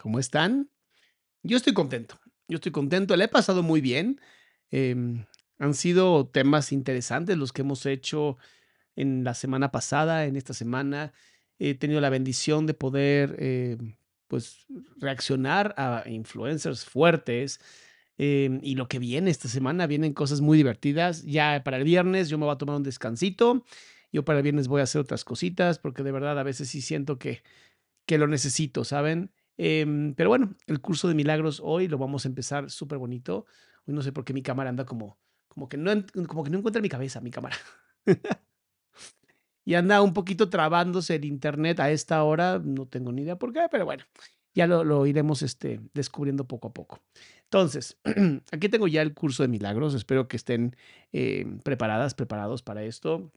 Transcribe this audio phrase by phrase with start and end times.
[0.00, 0.70] ¿Cómo están?
[1.42, 2.18] Yo estoy contento.
[2.48, 3.16] Yo estoy contento.
[3.16, 4.20] Le he pasado muy bien.
[4.70, 5.24] Em,
[5.58, 8.38] han sido temas interesantes los que hemos hecho
[8.96, 11.12] en la semana pasada, en esta semana.
[11.58, 13.76] He tenido la bendición de poder, eh,
[14.28, 14.66] pues,
[14.98, 17.60] reaccionar a influencers fuertes.
[18.20, 21.22] em, y lo que viene esta semana, vienen cosas muy divertidas.
[21.24, 23.64] Ya para el viernes yo me voy a tomar un descansito.
[24.12, 26.82] Yo para el viernes voy a hacer otras cositas porque de verdad a veces sí
[26.82, 27.42] siento que,
[28.06, 29.30] que lo necesito, ¿saben?
[29.58, 33.44] Em, pero bueno, el curso de milagros hoy lo vamos a empezar súper bonito.
[33.86, 35.90] Hoy no sé por qué mi cámara anda como, como, que no,
[36.26, 37.56] como que no encuentra mi cabeza, mi cámara.
[39.64, 42.60] y anda un poquito trabándose el internet a esta hora.
[42.64, 44.04] No tengo ni idea por qué, pero bueno,
[44.54, 47.02] ya lo, lo iremos este, descubriendo poco a poco.
[47.44, 47.98] Entonces,
[48.52, 49.94] aquí tengo ya el curso de milagros.
[49.94, 50.76] Espero que estén
[51.12, 53.32] eh, preparadas, preparados para esto.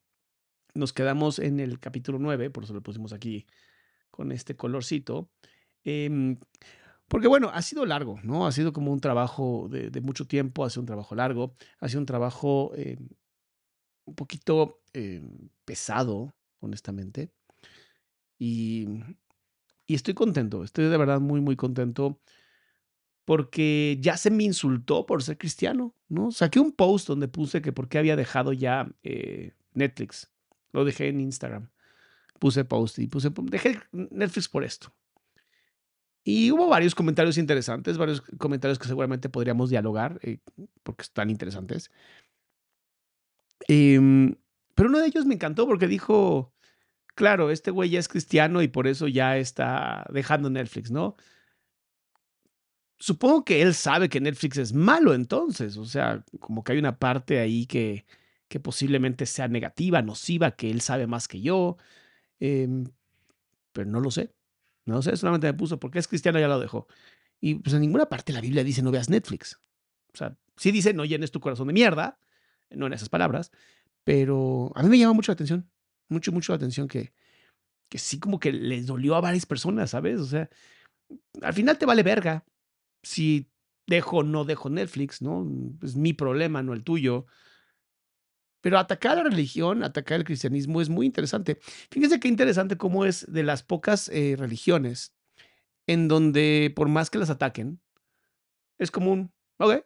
[0.76, 3.48] Nos quedamos en el capítulo 9, por eso lo pusimos aquí
[4.12, 5.30] con este colorcito.
[5.84, 6.38] Em,
[7.08, 8.48] porque bueno, ha sido largo, ¿no?
[8.48, 12.00] Ha sido como un trabajo de, mucho tiempo, ha sido un trabajo largo, ha sido
[12.00, 12.98] un trabajo eh,
[14.06, 15.22] un poquito eh,
[15.66, 17.32] pesado, honestamente.
[18.40, 18.88] Y,
[19.86, 22.22] y estoy contento, estoy de verdad muy, muy contento
[23.26, 26.32] porque ya se me insultó por ser cristiano, ¿no?
[26.32, 30.32] Saqué un post donde puse que por qué había dejado ya eh, Netflix.
[30.72, 31.70] Lo dejé en Instagram.
[32.40, 34.94] Puse post y puse, dejé Netflix por esto.
[36.24, 40.40] Y hubo varios comentarios interesantes, varios comentarios que seguramente podríamos dialogar, eh,
[40.84, 41.90] porque están interesantes.
[43.68, 44.36] Em,
[44.76, 46.54] pero uno de ellos me encantó porque dijo,
[47.16, 51.16] claro, este güey ya es cristiano y por eso ya está dejando Netflix, ¿no?
[53.00, 57.00] Supongo que él sabe que Netflix es malo entonces, o sea, como que hay una
[57.00, 58.06] parte ahí que,
[58.48, 61.78] que posiblemente sea negativa, nociva, que él sabe más que yo,
[62.40, 62.86] em,
[63.74, 64.34] pero no lo sé,
[64.86, 66.88] no sé, solamente me puso, porque es cristiano ya lo dejó.
[67.40, 69.60] Y pues en ninguna parte de la Biblia dice no veas Netflix.
[70.14, 72.20] O sea, sí dice no llenes tu corazón de mierda,
[72.70, 73.52] no en esas palabras,
[74.04, 75.70] pero a mí me llama mucho la atención,
[76.10, 77.14] mucho, mucho la atención que,
[77.90, 80.20] que sí como que les dolió a varias personas, ¿sabes?
[80.20, 80.50] O sea,
[81.42, 82.46] al final te vale verga
[83.04, 83.50] si
[83.88, 85.46] dejo o no dejo Netflix, ¿no?
[85.82, 87.26] Es mi problema, no el tuyo.
[88.62, 91.60] Pero atacar a la religión, atacar el cristianismo es muy interesante.
[91.90, 95.14] Fíjense qué interesante cómo es de las pocas eh, religiones
[95.88, 97.82] en donde por más que las ataquen,
[98.78, 99.84] es común, ¿ok?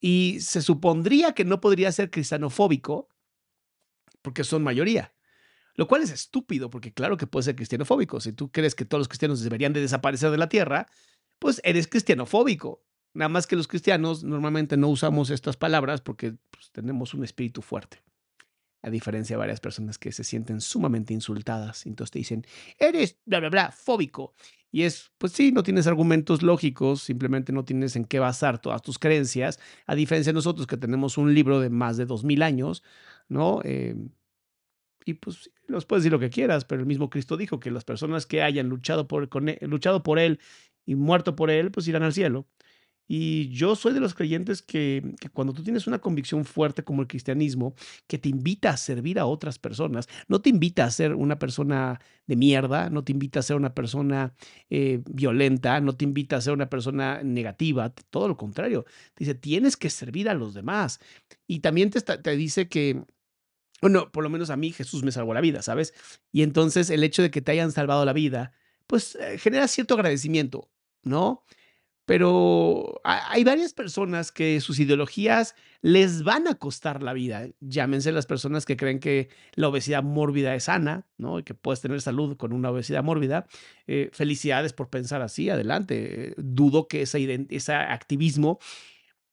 [0.00, 3.08] Y se supondría que no podría ser cristianofóbico
[4.22, 5.14] porque son mayoría.
[5.74, 8.20] Lo cual es estúpido, porque claro que puede ser cristianofóbico.
[8.20, 10.86] Si tú crees que todos los cristianos deberían de desaparecer de la tierra,
[11.38, 12.82] pues eres cristianofóbico.
[13.12, 17.62] Nada más que los cristianos normalmente no usamos estas palabras porque pues, tenemos un espíritu
[17.62, 18.02] fuerte.
[18.82, 21.84] A diferencia de varias personas que se sienten sumamente insultadas.
[21.84, 22.46] Entonces te dicen,
[22.78, 24.32] eres bla, bla, bla, fóbico.
[24.72, 28.80] Y es, pues sí, no tienes argumentos lógicos, simplemente no tienes en qué basar todas
[28.80, 29.58] tus creencias.
[29.86, 32.82] A diferencia de nosotros que tenemos un libro de más de dos mil años,
[33.28, 33.60] ¿no?
[33.64, 33.96] Eh,
[35.04, 37.84] y pues los puedes decir lo que quieras, pero el mismo Cristo dijo que las
[37.84, 40.40] personas que hayan luchado por, él, luchado por él
[40.86, 42.46] y muerto por él, pues irán al cielo.
[43.12, 45.02] Y yo soy de los creyentes que,
[45.32, 47.74] cuando tú tienes una convicción fuerte como el cristianismo,
[48.06, 52.00] que te invita a servir a otras personas, no te invita a ser una persona
[52.28, 54.32] de mierda, no te invita a ser una persona
[54.70, 58.84] eh, violenta, no te invita a ser una persona negativa, todo lo contrario.
[59.14, 61.00] Te dice, tienes que servir a los demás.
[61.48, 63.02] Y también te, te dice que
[63.80, 65.94] Bueno, por lo menos a mí Jesús me salvó la vida, ¿sabes?
[66.32, 68.52] Y entonces el hecho de que te hayan salvado la vida,
[68.86, 70.70] pues eh, genera cierto agradecimiento,
[71.02, 71.44] ¿no?
[72.10, 77.46] Pero hay varias personas que sus ideologías les van a costar la vida.
[77.60, 81.44] Llámense las personas que creen que la obesidad mórbida es sana, ¿no?
[81.44, 83.46] Que puedes tener salud con una obesidad mórbida.
[83.86, 86.34] Eh, felicidades por pensar así, adelante.
[86.36, 88.58] dudo que ese, ese activismo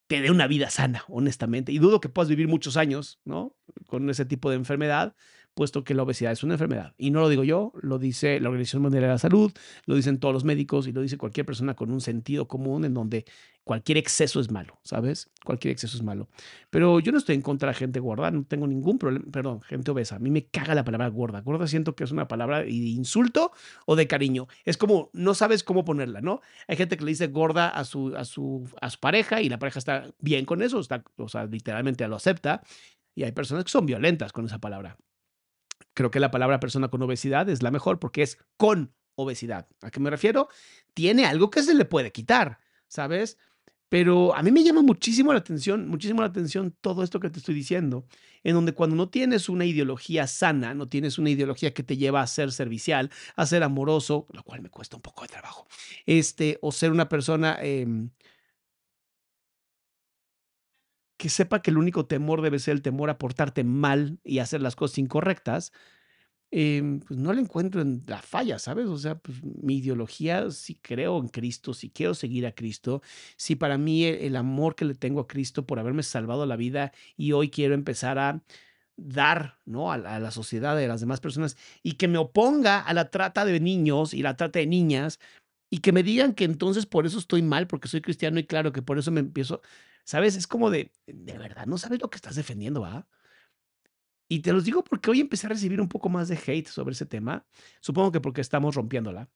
[0.05, 1.71] te dé una vida sana, honestamente.
[1.71, 3.55] Y dudo que puedas vivir muchos años, ¿no?
[3.87, 5.15] Con ese tipo de enfermedad
[5.57, 6.93] puesto que la obesidad es una enfermedad.
[6.99, 9.51] Y no lo digo yo, lo dice la Organización Mundial de la Salud,
[9.87, 12.93] lo dicen todos los médicos y lo dice cualquier persona con un sentido común en
[12.93, 13.25] donde
[13.63, 15.31] cualquier exceso es malo, ¿sabes?
[15.43, 16.29] Cualquier exceso es malo.
[16.69, 19.89] Pero yo no estoy en contra de gente gorda, no tengo ningún problema, perdón, gente
[19.89, 20.17] obesa.
[20.17, 21.41] A mí me caga la palabra gorda.
[21.41, 23.51] Gorda siento que es una palabra de insulto
[23.87, 24.47] o de cariño.
[24.63, 26.41] Es como, no sabes cómo ponerla, ¿no?
[26.67, 29.57] Hay gente que le dice gorda a su, a su, a su pareja y la
[29.57, 32.61] pareja está bien con eso, está, o sea, literalmente lo acepta.
[33.15, 34.97] Y hay personas que son violentas con esa palabra
[35.97, 39.67] creo que la palabra persona con obesidad es la mejor porque es con obesidad.
[39.81, 40.47] ¿A qué me refiero?
[40.93, 43.39] Tiene algo que se le puede quitar, ¿sabes?
[43.89, 47.39] Pero a mí me llama muchísimo la atención, muchísimo la atención todo esto que te
[47.39, 48.05] estoy diciendo,
[48.43, 52.21] en donde cuando no tienes una ideología sana, no tienes una ideología que te lleva
[52.21, 55.67] a ser servicial, a ser amoroso, lo cual me cuesta un poco de trabajo,
[56.05, 58.11] este, o ser una persona em,
[61.17, 64.61] que sepa que el único temor debe ser el temor a portarte mal y hacer
[64.61, 65.73] las cosas incorrectas,
[66.51, 68.87] em, pues no le encuentro en la falla, ¿sabes?
[68.87, 73.01] O sea, pues mi ideología, si creo en Cristo, si quiero seguir a Cristo,
[73.35, 76.93] si para mí el, amor que le tengo a Cristo por haberme salvado la vida
[77.17, 78.41] y hoy quiero empezar a
[78.97, 79.91] dar ¿no?
[79.91, 83.59] a, la sociedad, de las demás personas, y que me oponga a la trata de
[83.59, 85.19] niños y la trata de niñas,
[85.69, 88.71] y que me digan que entonces por eso estoy mal, porque soy cristiano y claro
[88.71, 89.61] que por eso me empiezo,
[90.07, 90.37] ¿sabes?
[90.37, 93.05] Es como de, de verdad, no sabes lo que estás defendiendo, ¿va?
[94.29, 96.93] Y te los digo porque hoy empecé a recibir un poco más de hate sobre
[96.93, 97.45] ese tema.
[97.81, 99.29] Supongo que porque estamos rompiéndola.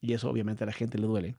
[0.00, 1.36] Y eso obviamente a la gente le duele.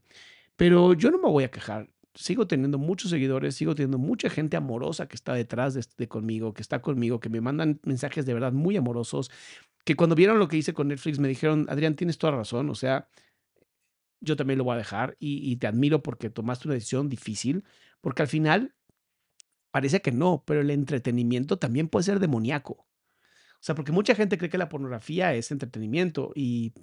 [0.55, 1.91] Pero yo no me voy a quejar.
[2.15, 6.53] Sigo teniendo muchos seguidores, sigo teniendo mucha gente amorosa que está detrás de, de conmigo,
[6.53, 9.29] que está conmigo, que me mandan mensajes de verdad muy amorosos,
[9.85, 12.75] que cuando vieron lo que hice con Netflix me dijeron, Adrián, tienes toda razón, o
[12.75, 13.07] sea,
[14.21, 17.63] yo también lo voy a dejar y, te admiro porque tomaste una decisión difícil,
[18.01, 18.75] porque al final
[19.71, 22.73] parece que no, pero el entretenimiento también puede ser demoníaco.
[22.73, 26.73] O sea, porque mucha gente cree que la pornografía es entretenimiento y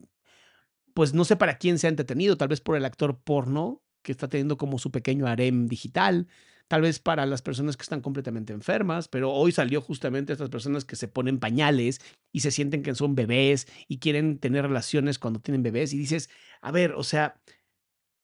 [0.94, 4.12] pues no sé para quién se ha entretenido, tal vez por el actor porno que
[4.12, 6.28] está teniendo como su pequeño harem digital,
[6.68, 10.84] tal vez para las personas que están completamente enfermas, pero hoy salió justamente estas personas
[10.84, 12.00] que se ponen pañales
[12.32, 16.30] y se sienten que son bebés y quieren tener relaciones cuando tienen bebés y dices,
[16.60, 17.40] a ver, o sea,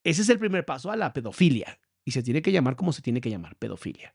[0.05, 3.03] ese es el primer paso a la pedofilia y se tiene que llamar como se
[3.03, 4.15] tiene que llamar, pedofilia.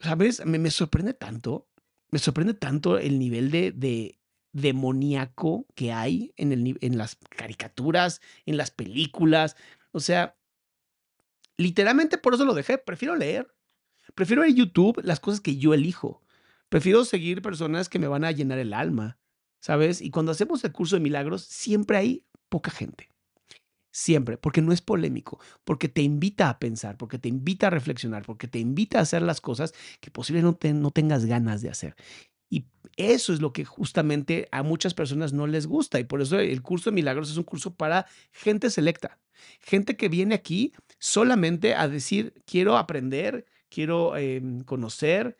[0.00, 0.44] ¿Sabes?
[0.44, 1.68] Me, me sorprende tanto,
[2.10, 4.18] me sorprende tanto el nivel de, de
[4.52, 9.56] demoníaco que hay en, el, en las caricaturas, en las películas.
[9.92, 10.36] O sea,
[11.56, 12.78] Literalmente por eso lo dejé.
[12.78, 13.54] Prefiero leer.
[14.14, 16.22] Prefiero ver YouTube las cosas que yo elijo.
[16.68, 19.18] Prefiero seguir personas que me van a llenar el alma,
[19.60, 20.00] ¿sabes?
[20.00, 23.08] Y cuando hacemos el curso de milagros, siempre hay poca gente.
[23.98, 28.26] Siempre, porque no es polémico, porque te invita a pensar, porque te invita a reflexionar,
[28.26, 31.96] porque te invita a hacer las cosas que posiblemente no, no tengas ganas de hacer.
[32.50, 32.66] Y
[32.98, 35.98] eso es lo que justamente a muchas personas no les gusta.
[35.98, 39.18] Y por eso el curso de milagros es un curso para gente selecta.
[39.60, 45.38] Gente que viene aquí solamente a decir, quiero aprender, quiero em, conocer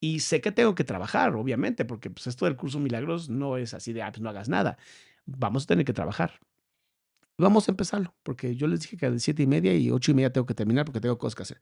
[0.00, 3.58] y sé que tengo que trabajar, obviamente, porque pues, esto del curso de milagros no
[3.58, 4.78] es así de, ah, pues no hagas nada.
[5.26, 6.40] Vamos a tener que trabajar.
[7.38, 10.10] Vamos a empezarlo, porque yo les dije que a las siete y media y ocho
[10.10, 11.60] y media tengo que terminar porque tengo cosas que hacer.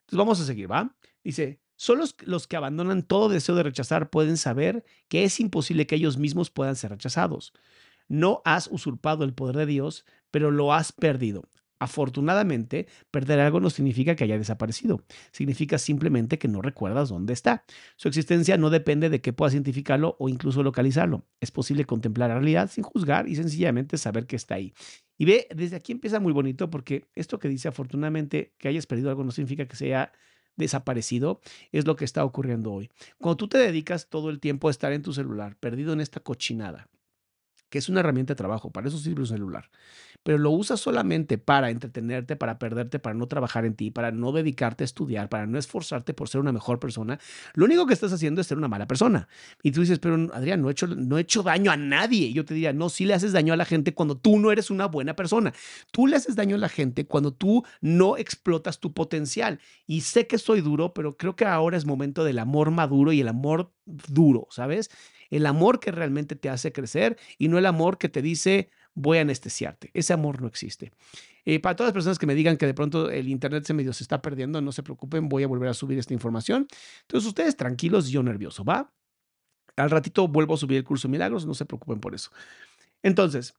[0.00, 0.96] Entonces vamos a seguir, ¿va?
[1.24, 5.94] Dice, Solo los que abandonan todo deseo de rechazar pueden saber que es imposible que
[5.94, 7.52] ellos mismos puedan ser rechazados.
[8.08, 11.44] No has usurpado el poder de Dios, pero lo has perdido.
[11.78, 17.64] Afortunadamente, perder algo no significa que haya desaparecido, significa simplemente que no recuerdas dónde está.
[17.96, 21.26] Su existencia no depende de que puedas identificarlo o incluso localizarlo.
[21.40, 24.72] Es posible contemplar la realidad sin juzgar y sencillamente saber que está ahí.
[25.16, 29.10] Y ve, desde aquí empieza muy bonito porque esto que dice afortunadamente que hayas perdido
[29.10, 30.12] algo no significa que sea
[30.56, 31.40] desaparecido,
[31.72, 32.90] es lo que está ocurriendo hoy.
[33.18, 36.20] Cuando tú te dedicas todo el tiempo a estar en tu celular, perdido en esta
[36.20, 36.88] cochinada,
[37.70, 39.70] que es una herramienta de trabajo, para eso sirve un celular,
[40.22, 44.32] pero lo usas solamente para entretenerte, para perderte, para no trabajar en ti, para no
[44.32, 47.18] dedicarte a estudiar, para no esforzarte por ser una mejor persona,
[47.54, 49.28] lo único que estás haciendo es ser una mala persona.
[49.62, 52.32] Y tú dices, pero Adrián, no he hecho, no he hecho daño a nadie.
[52.32, 54.70] Yo te diría, no, sí le haces daño a la gente cuando tú no eres
[54.70, 55.52] una buena persona.
[55.92, 59.60] Tú le haces daño a la gente cuando tú no explotas tu potencial.
[59.86, 63.20] Y sé que soy duro, pero creo que ahora es momento del amor maduro y
[63.20, 64.90] el amor duro, ¿sabes?
[65.30, 69.18] El amor que realmente te hace crecer y no el amor que te dice voy
[69.18, 69.90] a anestesiarte.
[69.94, 70.92] Ese amor no existe.
[71.44, 73.92] Eh, para todas las personas que me digan que de pronto el Internet se medio
[73.92, 76.66] se está perdiendo, no se preocupen, voy a volver a subir esta información.
[77.02, 78.92] Entonces ustedes tranquilos, yo nervioso, ¿va?
[79.76, 82.30] Al ratito vuelvo a subir el curso de milagros, no se preocupen por eso.
[83.02, 83.54] Entonces,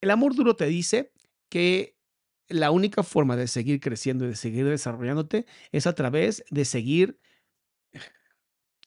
[0.00, 1.12] el amor duro te dice
[1.50, 1.96] que
[2.48, 7.18] la única forma de seguir creciendo y de seguir desarrollándote es a través de seguir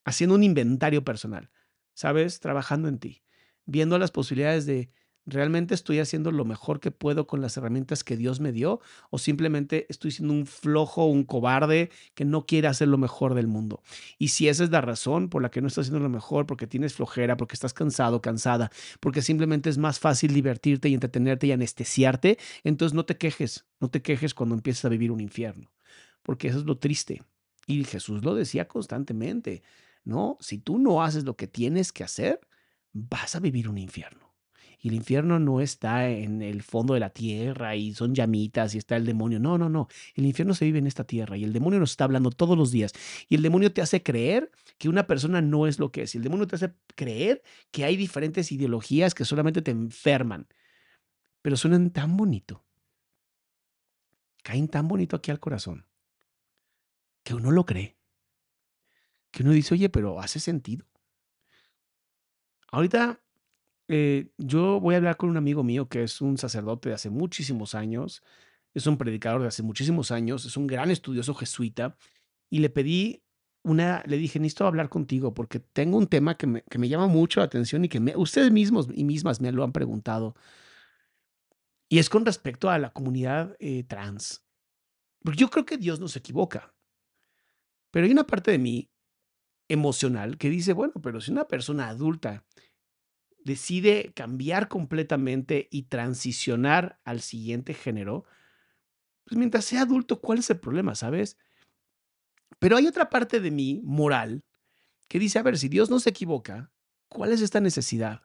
[0.06, 1.50] haciendo un inventario personal.
[1.98, 2.40] ¿Sabes?
[2.40, 3.24] Trabajando en ti,
[3.66, 4.92] viendo las posibilidades de
[5.26, 9.18] realmente estoy haciendo lo mejor que puedo con las herramientas que Dios me dio o
[9.18, 13.82] simplemente estoy siendo un flojo, un cobarde que no quiere hacer lo mejor del mundo.
[14.20, 16.68] Y si esa es la razón por la que no estás haciendo lo mejor, porque
[16.68, 21.52] tienes flojera, porque estás cansado, cansada, porque simplemente es más fácil divertirte y entretenerte y
[21.52, 25.72] anestesiarte, entonces no te quejes, no te quejes cuando empiezas a vivir un infierno,
[26.22, 27.24] porque eso es lo triste.
[27.66, 29.64] Y Jesús lo decía constantemente.
[30.08, 30.38] ¿No?
[30.40, 32.40] Si tú no haces lo que tienes que hacer,
[32.94, 34.34] vas a vivir un infierno.
[34.80, 38.78] Y el infierno no está en el fondo de la tierra y son llamitas y
[38.78, 39.40] está el demonio.
[39.40, 39.88] No, no, no.
[40.14, 42.72] El infierno se vive en esta tierra y el demonio nos está hablando todos los
[42.72, 42.94] días.
[43.28, 46.16] Y el demonio te hace creer que una persona no es lo que es.
[46.16, 50.48] Y el demonio te hace creer que hay diferentes ideologías que solamente te enferman.
[51.42, 52.64] Pero suenan tan bonito.
[54.44, 55.86] Caen tan bonito aquí al corazón
[57.24, 57.97] que uno lo cree
[59.38, 60.88] que uno dice, oye, pero hace sentido.
[62.72, 63.22] Ahorita
[63.88, 67.12] eh, yo voy a hablar con un amigo mío que es un sacerdote de hace
[67.12, 68.24] muchísimos años,
[68.74, 71.96] es un predicador de hace muchísimos años, es un gran estudioso jesuita,
[72.50, 73.22] y le pedí
[73.62, 77.06] una, le dije, necesito hablar contigo porque tengo un tema que me, que me llama
[77.06, 80.34] mucho la atención y que ustedes mismos y mismas me lo han preguntado.
[81.90, 84.44] Y es con respecto a la comunidad eh, trans.
[85.24, 86.74] Porque yo creo que Dios no se equivoca.
[87.92, 88.90] Pero hay una parte de mí
[89.68, 92.46] emocional que dice, bueno, pero si una persona adulta
[93.44, 98.26] decide cambiar completamente y transicionar al siguiente género,
[99.24, 101.38] pues mientras sea adulto, ¿cuál es el problema, sabes?
[102.60, 104.44] Pero hay otra parte de mí, moral,
[105.08, 106.72] que dice, a ver, si Dios no se equivoca,
[107.08, 108.24] ¿cuál es esta necesidad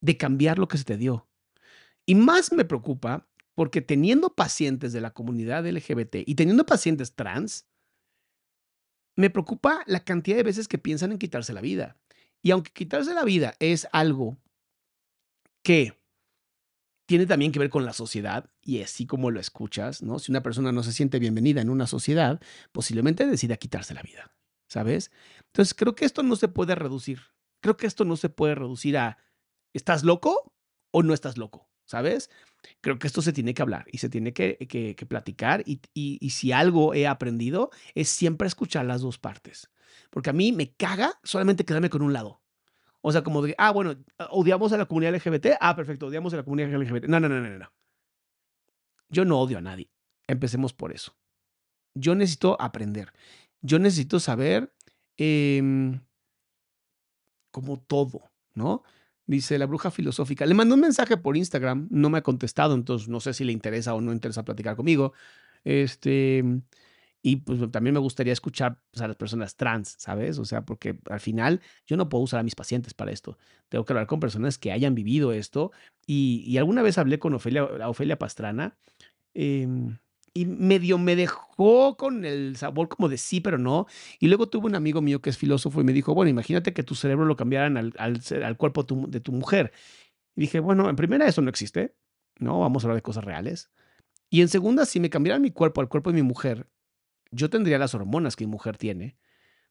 [0.00, 1.28] de cambiar lo que se te dio?
[2.06, 7.68] Y más me preocupa porque teniendo pacientes de la comunidad LGBT y teniendo pacientes trans,
[9.16, 11.96] me preocupa la cantidad de veces que piensan en quitarse la vida.
[12.42, 14.36] Y aunque quitarse la vida es algo
[15.62, 15.98] que
[17.06, 20.18] tiene también que ver con la sociedad, y así como lo escuchas, ¿no?
[20.18, 22.40] Si una persona no se siente bienvenida en una sociedad,
[22.72, 24.30] posiblemente decida quitarse la vida,
[24.68, 25.10] ¿sabes?
[25.46, 27.20] Entonces creo que esto no se puede reducir.
[27.60, 29.18] Creo que esto no se puede reducir a
[29.72, 30.54] ¿estás loco
[30.90, 31.68] o no estás loco?
[31.86, 32.30] ¿Sabes?
[32.80, 36.30] Creo que esto se tiene que hablar y se tiene que, que, platicar y, y,
[36.30, 39.70] si algo he aprendido es siempre escuchar las dos partes.
[40.10, 42.40] Porque a mí me caga solamente quedarme con un lado.
[43.00, 43.96] O sea, como de, ah, bueno,
[44.30, 45.58] odiamos a la comunidad LGBT.
[45.60, 47.06] Ah, perfecto, odiamos a la comunidad LGBT.
[47.06, 47.72] No, no, no, no, no.
[49.08, 49.90] Yo no odio a nadie.
[50.26, 51.16] Empecemos por eso.
[51.94, 53.12] Yo necesito aprender.
[53.60, 54.72] Yo necesito saber
[55.16, 56.00] eh,
[57.50, 58.82] como todo, ¿no?
[59.26, 60.44] Dice la bruja filosófica.
[60.44, 63.52] Le mandó un mensaje por Instagram, no me ha contestado, entonces no sé si le
[63.52, 65.14] interesa o no interesa platicar conmigo.
[65.64, 66.44] Este,
[67.22, 70.38] y pues también me gustaría escuchar pues, a las personas trans, ¿sabes?
[70.38, 73.38] O sea, porque al final yo no puedo usar a mis pacientes para esto.
[73.70, 75.72] Tengo que hablar con personas que hayan vivido esto.
[76.06, 78.76] Y, alguna vez hablé con Ofelia, Ofelia Pastrana.
[79.32, 79.66] Eh,
[80.34, 83.86] y medio me dejó con el sabor como de sí, pero no.
[84.18, 86.82] Y luego tuve un amigo mío que es filósofo y me dijo, bueno, imagínate que
[86.82, 89.72] tu cerebro lo cambiaran al, al, cuerpo de tu mujer.
[90.34, 91.94] Y dije, bueno, en primera eso no existe,
[92.38, 92.58] ¿no?
[92.58, 93.70] Vamos a hablar de cosas reales.
[94.28, 96.66] Y en segunda, si me cambiaran mi cuerpo al cuerpo de mi mujer,
[97.30, 99.16] yo tendría las hormonas que mi mujer tiene,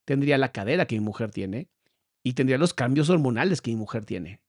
[0.05, 1.69] tendría la cadera que mi mujer tiene
[2.23, 4.41] y tendría los cambios hormonales que mi mujer tiene.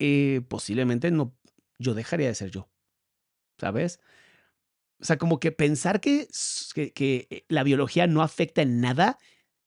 [0.00, 1.36] Eh, posiblemente no,
[1.78, 2.68] yo dejaría de ser yo,
[3.58, 4.00] ¿sabes?
[5.00, 6.28] O sea, como que pensar que,
[6.74, 9.18] que, eh, la biología no afecta en nada,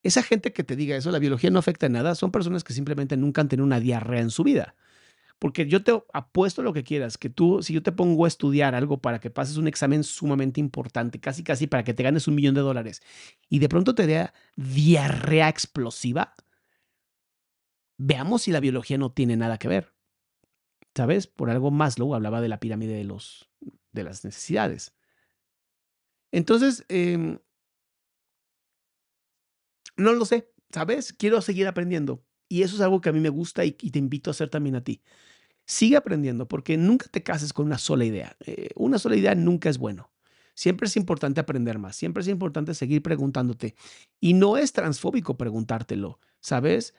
[0.03, 2.73] esa gente que te diga eso, la biología no afecta en nada, son personas que
[2.73, 4.75] simplemente nunca han tenido una diarrea en su vida.
[5.39, 8.75] Porque yo te apuesto lo que quieras, que tú, si yo te pongo a estudiar
[8.75, 12.35] algo para que pases un examen sumamente importante, casi casi para que te ganes un
[12.35, 13.01] millón de dólares,
[13.49, 16.35] y de pronto te dé diarrea explosiva,
[17.97, 19.93] veamos si la biología no tiene nada que ver.
[20.95, 21.27] ¿Sabes?
[21.27, 23.49] Por algo Maslow hablaba de la pirámide de, los,
[23.93, 24.93] de las necesidades.
[26.31, 27.39] Entonces, em,
[29.97, 31.13] no lo sé, ¿sabes?
[31.13, 32.23] Quiero seguir aprendiendo.
[32.49, 34.75] Y eso es algo que a mí me gusta y, te invito a hacer también
[34.75, 35.01] a ti.
[35.65, 38.35] Sigue aprendiendo porque nunca te cases con una sola idea.
[38.45, 40.11] Eh, una sola idea nunca es bueno.
[40.55, 43.75] Siempre es importante aprender más, siempre es importante seguir preguntándote.
[44.19, 46.93] Y no es transfóbico preguntártelo, ¿sabes?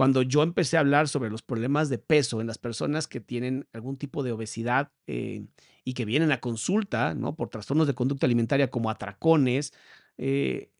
[0.00, 3.68] Cuando yo empecé a hablar sobre los problemas de peso en las personas que tienen
[3.74, 5.44] algún tipo de obesidad eh,
[5.84, 7.36] y que vienen a consulta, ¿no?
[7.36, 9.74] Por trastornos de conducta alimentaria como atracones,
[10.16, 10.70] eh,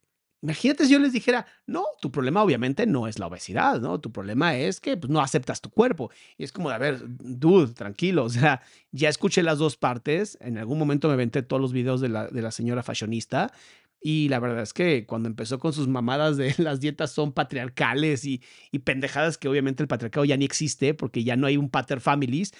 [0.42, 4.00] Imagínate si yo les dijera, no, tu problema obviamente no es la obesidad, ¿no?
[4.00, 6.10] Tu problema es que pues, no aceptas tu cuerpo.
[6.38, 10.56] Y es como a ver, dude, tranquilo, o sea, ya escuché las dos partes, en
[10.56, 13.52] algún momento me venté todos los videos de la, de la señora fashionista
[14.00, 18.24] y la verdad es que cuando empezó con sus mamadas de las dietas son patriarcales
[18.24, 18.42] y,
[18.72, 22.00] y pendejadas que obviamente el patriarcado ya ni existe porque ya no hay un pater
[22.00, 22.52] families,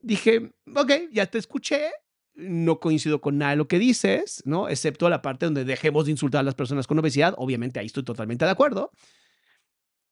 [0.00, 1.90] dije, ok, ya te escuché,
[2.34, 4.68] no coincido con nada de lo que dices, ¿no?
[4.68, 7.34] Excepto la parte donde dejemos de insultar a las personas con obesidad.
[7.36, 8.90] Obviamente ahí estoy totalmente de acuerdo.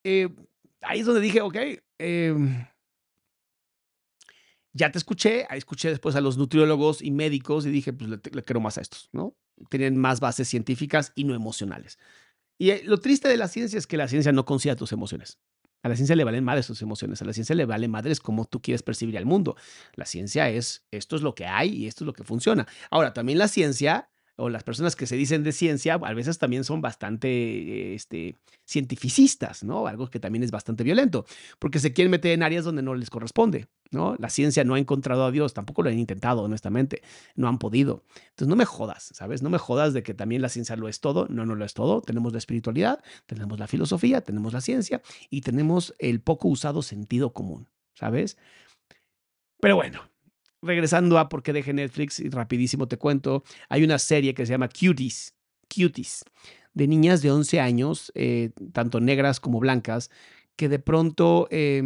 [0.04, 0.28] Eh,
[0.82, 1.56] ahí es donde dije, ok,
[1.98, 2.64] em,
[4.72, 8.20] ya te escuché, ahí escuché después a los nutriólogos y médicos y dije, pues le,
[8.32, 9.36] le quiero más a estos, ¿no?
[9.68, 11.98] Tienen más bases científicas y no emocionales.
[12.58, 15.38] Y eh, lo triste de la ciencia es que la ciencia no considera tus emociones.
[15.82, 18.44] A la ciencia le valen madres sus emociones, a la ciencia le vale madres cómo
[18.44, 19.56] tú quieres percibir al mundo.
[19.94, 22.66] La ciencia es esto es lo que hay y esto es lo que funciona.
[22.90, 24.09] Ahora, también la ciencia
[24.40, 29.62] o las personas que se dicen de ciencia a veces también son bastante este, cientificistas,
[29.62, 29.86] ¿no?
[29.86, 31.26] Algo que también es bastante violento,
[31.58, 34.16] porque se quieren meter en áreas donde no les corresponde, ¿no?
[34.18, 37.02] La ciencia no ha encontrado a Dios, tampoco lo han intentado, honestamente,
[37.34, 38.04] no han podido.
[38.30, 39.42] Entonces, no me jodas, ¿sabes?
[39.42, 41.74] No me jodas de que también la ciencia lo es todo, no, no lo es
[41.74, 42.00] todo.
[42.00, 47.32] Tenemos la espiritualidad, tenemos la filosofía, tenemos la ciencia y tenemos el poco usado sentido
[47.32, 48.38] común, ¿sabes?
[49.60, 50.10] Pero bueno,
[50.62, 54.52] regresando a por qué dejé Netflix, y rapidísimo te cuento, hay una serie que se
[54.52, 55.34] llama Cuties,
[55.68, 56.24] Cuties,
[56.74, 60.10] de niñas de 11 años, eh, tanto negras como blancas,
[60.56, 61.48] que de pronto...
[61.50, 61.82] Eh,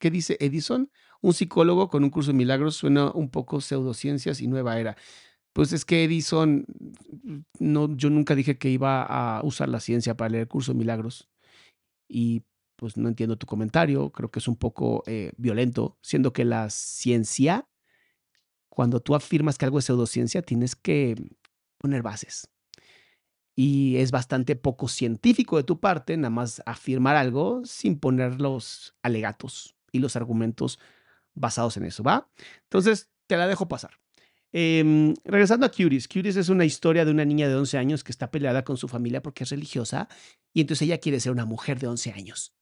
[0.00, 0.90] ¿qué dice Edison?
[1.20, 4.96] Un psicólogo con un curso de milagros suena un poco pseudociencias y nueva era.
[5.52, 6.66] Pues es que Edison,
[7.60, 10.78] no, yo nunca dije que iba a usar la ciencia para leer el curso de
[10.78, 11.28] milagros.
[12.08, 12.42] Y
[12.76, 16.70] pues no entiendo tu comentario, creo que es un poco eh, violento, siendo que la
[16.70, 17.68] ciencia,
[18.68, 21.14] cuando tú afirmas que algo es pseudociencia, tienes que
[21.78, 22.50] poner bases.
[23.56, 28.96] Y es bastante poco científico de tu parte nada más afirmar algo sin poner los
[29.02, 30.80] alegatos y los argumentos
[31.34, 32.28] basados en eso, ¿va?
[32.64, 33.92] Entonces, te la dejo pasar.
[34.56, 38.12] Em, regresando a Cuties, Cuties es una historia de una niña de 11 años que
[38.12, 40.08] está peleada con su familia porque es religiosa
[40.52, 42.53] y entonces ella quiere ser una mujer de 11 años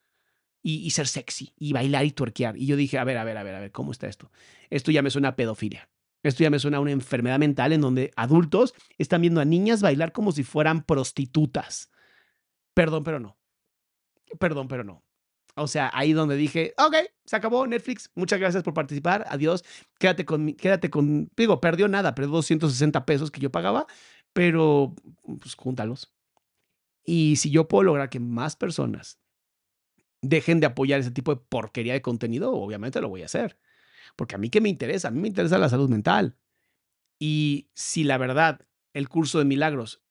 [0.63, 2.57] y, ser sexy y bailar y tuerquear.
[2.57, 4.31] Y yo dije, a ver, a ver, a ver, a ver, ¿cómo está esto?
[4.71, 5.89] Esto ya me suena a pedofilia.
[6.23, 9.83] Esto ya me suena a una enfermedad mental en donde adultos están viendo a niñas
[9.83, 11.91] bailar como si fueran prostitutas.
[12.75, 13.37] Perdón, pero no.
[14.39, 15.03] Perdón, pero no.
[15.57, 16.95] O sea, ahí donde dije, ok,
[17.27, 19.65] se acabó Netflix, muchas gracias por participar, adiós,
[19.99, 23.87] quédate con, quédate con, digo, perdió nada, perdió 260 pesos que yo pagaba,
[24.33, 24.95] pero
[25.41, 26.11] pues júntalos.
[27.05, 29.19] Y si yo puedo lograr que más personas
[30.23, 33.59] dejen de apoyar ese tipo de porquería de contenido, obviamente lo voy a hacer.
[34.17, 36.37] Porque a mí qué me interesa, a mí me interesa la salud mental.
[37.19, 40.03] Y si la verdad, el curso de milagros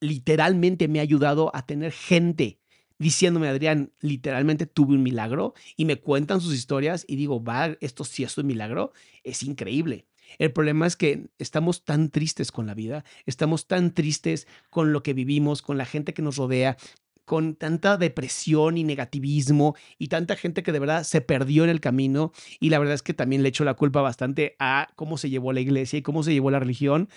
[0.00, 2.60] literalmente me ha ayudado a tener gente
[2.98, 8.04] diciéndome, Adrián, literalmente tuve un milagro y me cuentan sus historias y digo, va, esto
[8.04, 8.92] sí es un milagro,
[9.24, 10.06] es increíble.
[10.38, 15.02] El problema es que estamos tan tristes con la vida, estamos tan tristes con lo
[15.02, 16.76] que vivimos, con la gente que nos rodea,
[17.24, 21.80] con tanta depresión y negativismo y tanta gente que de verdad se perdió en el
[21.80, 25.30] camino y la verdad es que también le echo la culpa bastante a cómo se
[25.30, 27.08] llevó la iglesia y cómo se llevó la religión,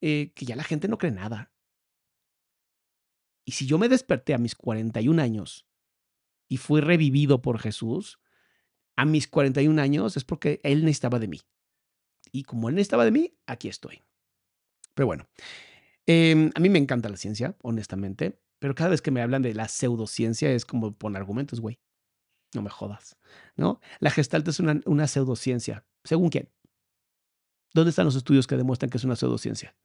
[0.00, 1.52] eh, que ya la gente no cree nada.
[3.44, 5.66] Y si yo me desperté a mis 41 años
[6.48, 8.18] y fui revivido por Jesús,
[8.96, 11.40] a mis 41 años es porque Él necesitaba de mí.
[12.32, 14.02] Y como Él necesitaba de mí, aquí estoy.
[14.94, 15.28] Pero bueno,
[16.06, 18.40] em, a mí me encanta la ciencia, honestamente.
[18.64, 21.78] Pero cada vez que me hablan de la pseudociencia es como poner argumentos, güey.
[22.54, 23.18] No me jodas,
[23.56, 23.78] ¿no?
[24.00, 25.84] La gestalt es una, una pseudociencia.
[26.02, 26.48] ¿Según quién?
[27.74, 29.76] ¿Dónde están los estudios que demuestran que es una pseudociencia?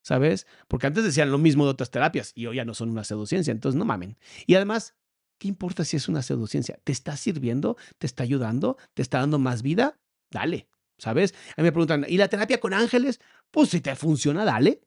[0.00, 0.46] ¿Sabes?
[0.66, 3.52] Porque antes decían lo mismo de otras terapias y hoy ya no son una pseudociencia,
[3.52, 4.16] entonces no mamen.
[4.46, 4.94] Y además,
[5.36, 6.80] ¿qué importa si es una pseudociencia?
[6.84, 7.76] ¿Te está sirviendo?
[7.98, 8.78] ¿Te está ayudando?
[8.94, 10.00] ¿Te está dando más vida?
[10.30, 11.34] Dale, ¿sabes?
[11.54, 13.20] A mí me preguntan, ¿y la terapia con ángeles?
[13.50, 14.80] Pues si te funciona, dale.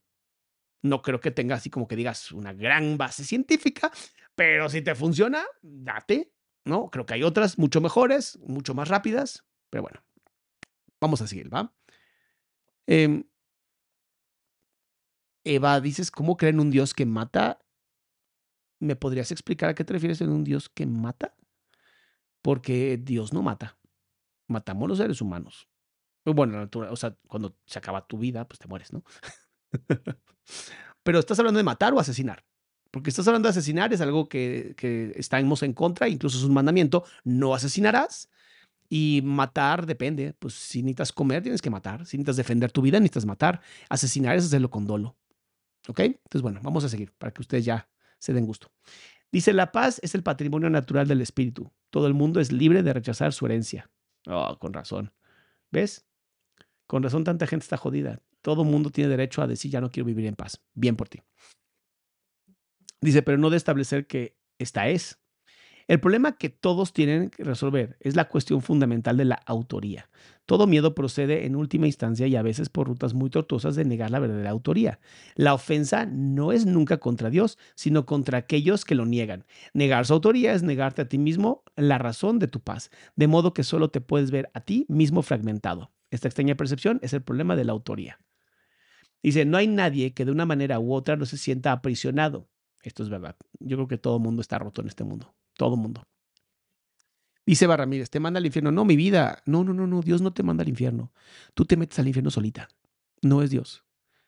[0.81, 3.91] No creo que tenga así como que digas una gran base científica,
[4.35, 6.31] Pero si te funciona, date,
[6.63, 6.89] ¿no?
[6.89, 10.01] Creo que hay otras mucho mejores, mucho más rápidas, pero bueno,
[11.01, 11.73] vamos a seguir, ¿va?
[12.87, 13.25] Em,
[15.43, 17.59] Eva, dices, ¿cómo creen en un Dios que mata?
[18.79, 21.35] ¿Me podrías explicar a qué te refieres en un Dios que mata?
[22.41, 23.77] Porque Dios no mata.
[24.47, 25.67] Matamos los seres humanos.
[26.25, 29.03] Bueno, o sea, cuando se acaba tu vida, pues te mueres, ¿no?
[31.03, 32.43] Pero estás hablando de matar o asesinar.
[32.91, 36.53] Porque estás hablando de asesinar, es algo que, que estamos en contra, incluso es un
[36.53, 38.29] mandamiento, no asesinarás.
[38.91, 42.07] Y matar depende, pues si necesitas comer, tienes que matar.
[42.07, 43.61] Si necesitas defender tu vida, necesitas matar.
[43.87, 45.15] Asesinar es hacerlo con dolo.
[45.87, 45.99] ¿Ok?
[45.99, 48.71] Entonces, bueno, vamos a seguir para que ustedes ya se den gusto.
[49.31, 51.71] Dice, la paz es el patrimonio natural del espíritu.
[51.91, 53.91] Todo el mundo es libre de rechazar su herencia.
[54.27, 55.13] Oh, con razón.
[55.71, 56.07] ¿Ves?
[56.87, 58.21] Con razón tanta gente está jodida.
[58.49, 60.59] Todo mundo tiene derecho a decir, ya no quiero vivir en paz.
[60.73, 61.21] Bien por ti.
[62.99, 65.19] Dice, pero no de establecer que esta es.
[65.87, 70.09] El problema que todos tienen que resolver es la cuestión fundamental de la autoría.
[70.47, 74.09] Todo miedo procede en última instancia y a veces por rutas muy tortuosas de negar
[74.09, 74.99] la verdadera autoría.
[75.35, 79.45] La ofensa no es nunca contra Dios, sino contra aquellos que lo niegan.
[79.75, 83.53] Negar su autoría es negarte a ti mismo la razón de tu paz, de modo
[83.53, 85.91] que solo te puedes ver a ti mismo fragmentado.
[86.11, 88.19] Esta extraña percepción es el problema de la autoría.
[89.21, 92.47] Dice, no hay nadie que de una manera u otra no se sienta aprisionado.
[92.81, 93.35] Esto es verdad.
[93.59, 95.33] Yo creo que todo el mundo está roto en este mundo.
[95.55, 96.03] Todo el mundo.
[97.45, 98.71] Dice Barramírez, te manda al infierno.
[98.71, 99.41] No, mi vida.
[99.45, 100.01] No, no, no, no.
[100.01, 101.11] Dios no te manda al infierno.
[101.53, 102.69] Tú te metes al infierno solita.
[103.21, 103.83] No es Dios.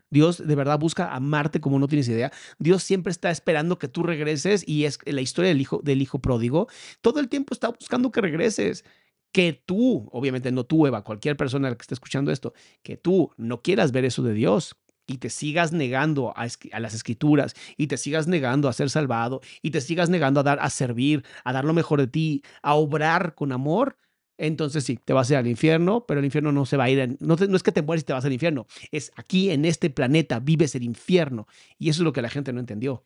[0.10, 2.32] Dios de verdad busca amarte como no tienes idea.
[2.60, 6.20] Dios siempre está esperando que tú regreses y es la historia del hijo, del hijo
[6.20, 6.68] pródigo.
[7.00, 8.84] Todo el tiempo está buscando que regreses.
[9.32, 13.62] Que tú, obviamente no tú, Eva, cualquier persona que esté escuchando esto, que tú no
[13.62, 14.76] quieras ver eso de Dios,
[15.08, 16.48] y te sigas negando a,
[16.80, 20.60] las escrituras y te sigas negando a ser salvado y te sigas negando a dar
[20.62, 23.98] a servir, a dar lo mejor de ti, a obrar con amor,
[24.38, 26.90] entonces sí, te vas a ir al infierno, pero el infierno no se va a
[26.90, 29.66] ir, no, no, es que te mueres y te vas al infierno, es aquí en
[29.66, 33.06] este planeta vives el infierno y eso es lo que la gente no entendió.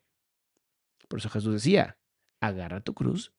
[1.07, 1.97] Por eso Jesús decía,
[2.39, 3.33] agarra tu cruz,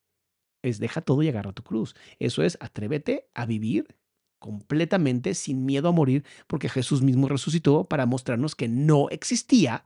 [0.66, 1.94] es deja todo y agarra tu cruz.
[2.18, 3.96] Eso es, atrévete a vivir
[4.38, 9.84] completamente sin miedo a morir, porque Jesús mismo resucitó para mostrarnos que no existía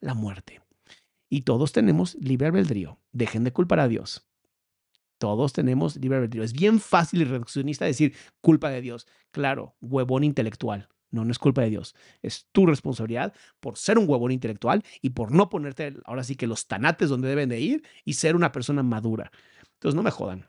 [0.00, 0.60] la muerte.
[1.28, 2.98] Y todos tenemos libre albedrío.
[3.12, 4.26] Dejen de culpar a Dios.
[5.18, 6.42] Todos tenemos libre albedrío.
[6.42, 9.06] Es bien fácil y reduccionista decir culpa de Dios.
[9.30, 10.88] Claro, huevón intelectual.
[11.10, 11.94] No, no es culpa de Dios.
[12.22, 16.48] Es tu responsabilidad por ser un huevón intelectual y por no ponerte ahora sí que
[16.48, 19.30] los tanates donde deben de ir y ser una persona madura.
[19.84, 20.48] Entonces no me jodan.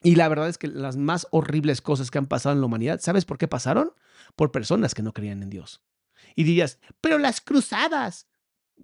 [0.00, 3.00] Y la verdad es que las más horribles cosas que han pasado en la humanidad,
[3.00, 3.92] ¿sabes por qué pasaron?
[4.36, 5.82] Por personas que no creían en Dios.
[6.36, 8.28] Y dirías, pero las cruzadas.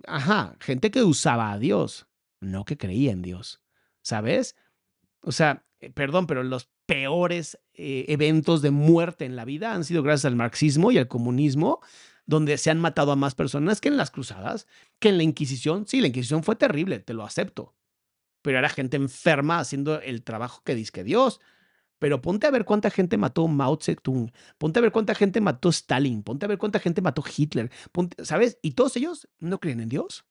[0.09, 2.09] Ajá, gente que usaba a Dios,
[2.40, 3.62] no que creía en Dios.
[4.03, 4.57] ¿Sabes?
[5.20, 9.85] O sea, eh, perdón, pero los peores eh, eventos de muerte en la vida han
[9.85, 11.81] sido gracias al marxismo y al comunismo,
[12.25, 14.66] donde se han matado a más personas que en las cruzadas,
[14.99, 15.87] que en la Inquisición.
[15.87, 17.76] Sí, la Inquisición fue terrible, te lo acepto
[18.46, 21.40] pero era gente enferma haciendo el trabajo que dice que Dios.
[21.98, 25.68] Pero ponte a ver cuánta gente mató Mao Zedong, ponte a ver cuánta gente mató
[25.70, 27.72] Stalin, ponte a ver cuánta gente mató Hitler,
[28.22, 28.61] ¿sabes?
[28.62, 30.26] Y todos ellos no creen en Dios.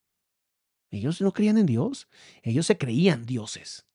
[0.92, 2.08] Ellos no creían en Dios,
[2.42, 3.86] ellos se creían dioses.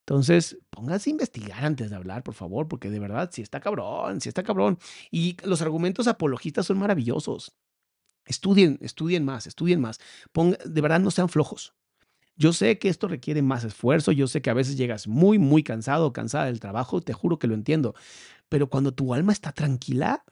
[0.00, 4.20] Entonces, pónganse a investigar antes de hablar, por favor, porque de verdad, si está cabrón,
[4.20, 4.80] si está cabrón.
[5.12, 7.54] Y los argumentos apologistas son maravillosos.
[8.24, 10.00] Estudien, estudien más, estudien más.
[10.64, 11.77] de verdad, no sean flojos.
[12.38, 15.64] Yo sé que esto requiere más esfuerzo, yo sé que a veces llegas muy, muy
[15.64, 17.96] cansado o cansada del trabajo, te juro que lo entiendo,
[18.48, 20.24] pero cuando tu alma está tranquila,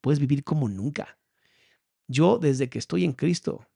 [0.00, 1.16] puedes vivir como nunca.
[2.08, 3.68] Yo desde que estoy en Cristo,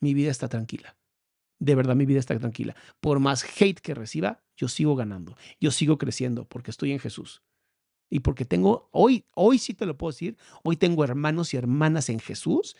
[0.00, 0.96] mi vida está tranquila.
[1.60, 2.74] De verdad, mi vida está tranquila.
[3.00, 5.36] Por más hate que reciba, yo sigo ganando.
[5.60, 7.42] Yo sigo creciendo porque estoy en Jesús.
[8.10, 12.08] Y porque tengo, hoy, hoy sí te lo puedo decir, hoy tengo hermanos y hermanas
[12.08, 12.76] en Jesús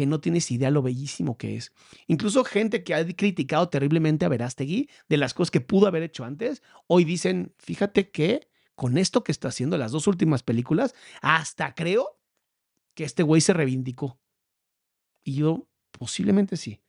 [0.00, 1.74] que no tienes idea lo bellísimo que es.
[2.06, 6.24] Incluso gente que ha criticado terriblemente a Verástegui de las cosas que pudo haber hecho
[6.24, 11.74] antes, hoy dicen, fíjate que con esto que está haciendo las dos últimas películas, hasta
[11.74, 12.18] creo
[12.94, 14.18] que este güey se reivindicó.
[15.22, 16.80] Y yo, posiblemente sí.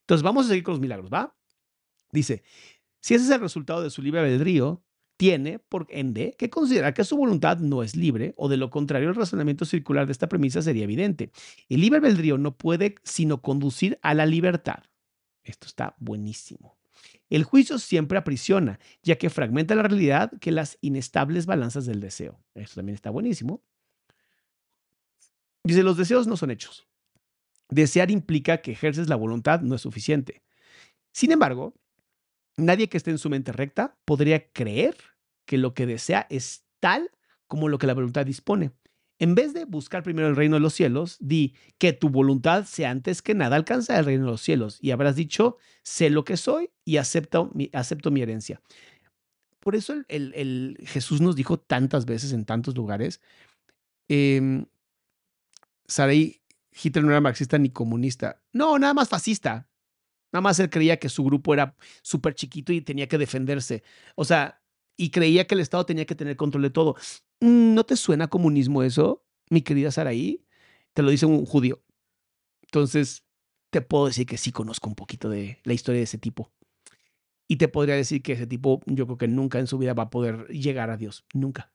[0.00, 1.36] Entonces vamos a seguir con los milagros, ¿va?
[2.10, 2.42] Dice,
[3.00, 4.82] si ese es el resultado de su libre albedrío,
[5.16, 9.08] tiene, por ende, que considerar que su voluntad no es libre, o de lo contrario,
[9.08, 11.30] el razonamiento circular de esta premisa sería evidente.
[11.68, 14.84] El libre albedrío no puede sino conducir a la libertad.
[15.42, 16.76] Esto está buenísimo.
[17.30, 22.40] El juicio siempre aprisiona, ya que fragmenta la realidad que las inestables balanzas del deseo.
[22.54, 23.62] Esto también está buenísimo.
[25.64, 26.86] Dice, los deseos no son hechos.
[27.68, 30.42] Desear implica que ejerces la voluntad no es suficiente.
[31.12, 31.74] Sin embargo,
[32.56, 34.96] nadie que esté en su mente recta podría creer
[35.44, 37.10] que lo que desea es tal
[37.46, 38.72] como lo que la voluntad dispone.
[39.18, 42.90] En vez de buscar primero el reino de los cielos, di que tu voluntad sea
[42.90, 44.78] antes que nada alcanzar el reino de los cielos.
[44.82, 48.60] Y habrás dicho, sé lo que soy y acepto mi, herencia.
[49.60, 53.22] Por eso Jesús nos dijo tantas veces en tantos lugares,
[54.08, 54.66] eh,
[56.82, 58.42] Hitler no era marxista ni comunista.
[58.52, 59.66] No, nada más fascista.
[60.32, 63.82] Nada más él creía que su grupo era súper chiquito y tenía que defenderse.
[64.14, 64.60] O sea,
[64.96, 66.96] y creía que el Estado tenía que tener control de todo.
[67.40, 70.44] Mm, ¿No te suena comunismo eso, mi querida Saraí?
[70.94, 71.82] Te lo dice un judío.
[72.62, 73.24] Entonces,
[73.70, 76.52] te puedo decir que sí conozco un poquito de la historia de ese tipo.
[77.48, 80.04] Y te podría decir que ese tipo, yo creo que nunca en su vida va
[80.04, 81.24] a poder llegar a Dios.
[81.32, 81.72] Nunca.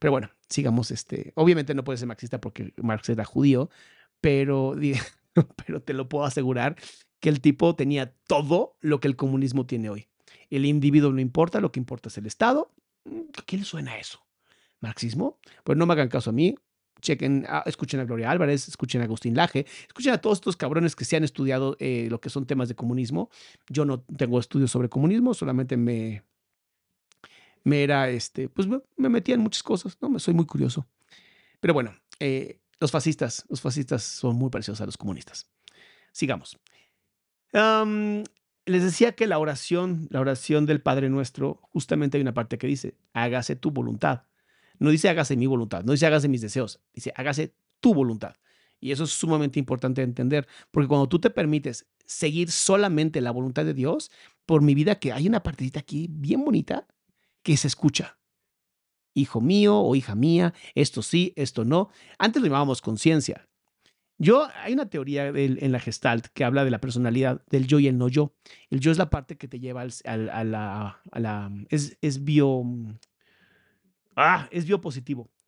[0.00, 0.90] Pero bueno, sigamos.
[0.90, 3.70] Este, obviamente no puede ser marxista porque Marx era judío,
[4.20, 4.74] pero,
[5.66, 6.76] pero te lo puedo asegurar
[7.24, 10.08] que el tipo tenía todo lo que el comunismo tiene hoy.
[10.50, 12.70] El individuo no importa, lo que importa es el Estado.
[13.06, 14.20] Mm, ¿A qué le suena eso?
[14.80, 15.38] ¿Marxismo?
[15.64, 16.54] Pues no me hagan caso a mí.
[17.00, 20.94] Chequen, ah, escuchen a Gloria Álvarez, escuchen a Agustín Laje, escuchen a todos estos cabrones
[20.94, 23.30] que se han estudiado eh, lo que son temas de comunismo.
[23.70, 26.24] Yo no tengo estudios sobre comunismo, solamente me,
[27.62, 30.18] me era, este, pues me metía en muchas cosas, ¿no?
[30.18, 30.86] Soy muy curioso.
[31.60, 35.48] Pero bueno, eh, los fascistas, los fascistas son muy parecidos a los comunistas.
[36.12, 36.58] Sigamos
[38.66, 42.66] les decía que la oración, la oración del Padre Nuestro, justamente hay una parte que
[42.66, 44.24] dice, hágase tu voluntad.
[44.78, 48.34] No dice hágase mi voluntad, no dice hágase mis deseos, dice hágase tu voluntad.
[48.80, 53.64] Y eso es sumamente importante entender, porque cuando tú te permites seguir solamente la voluntad
[53.64, 54.10] de Dios,
[54.46, 56.86] por mi vida que hay una partecita aquí bien bonita
[57.42, 58.18] que se escucha.
[59.14, 61.88] Hijo mío o hija mía, esto sí, esto no.
[62.18, 63.48] Antes lo llamábamos conciencia.
[64.18, 67.88] Yo, hay una teoría en la Gestalt que habla de la personalidad del yo y
[67.88, 68.32] el no yo.
[68.70, 72.64] El yo es la parte que te lleva al, a, la, es, bio,
[74.14, 74.66] ah, es.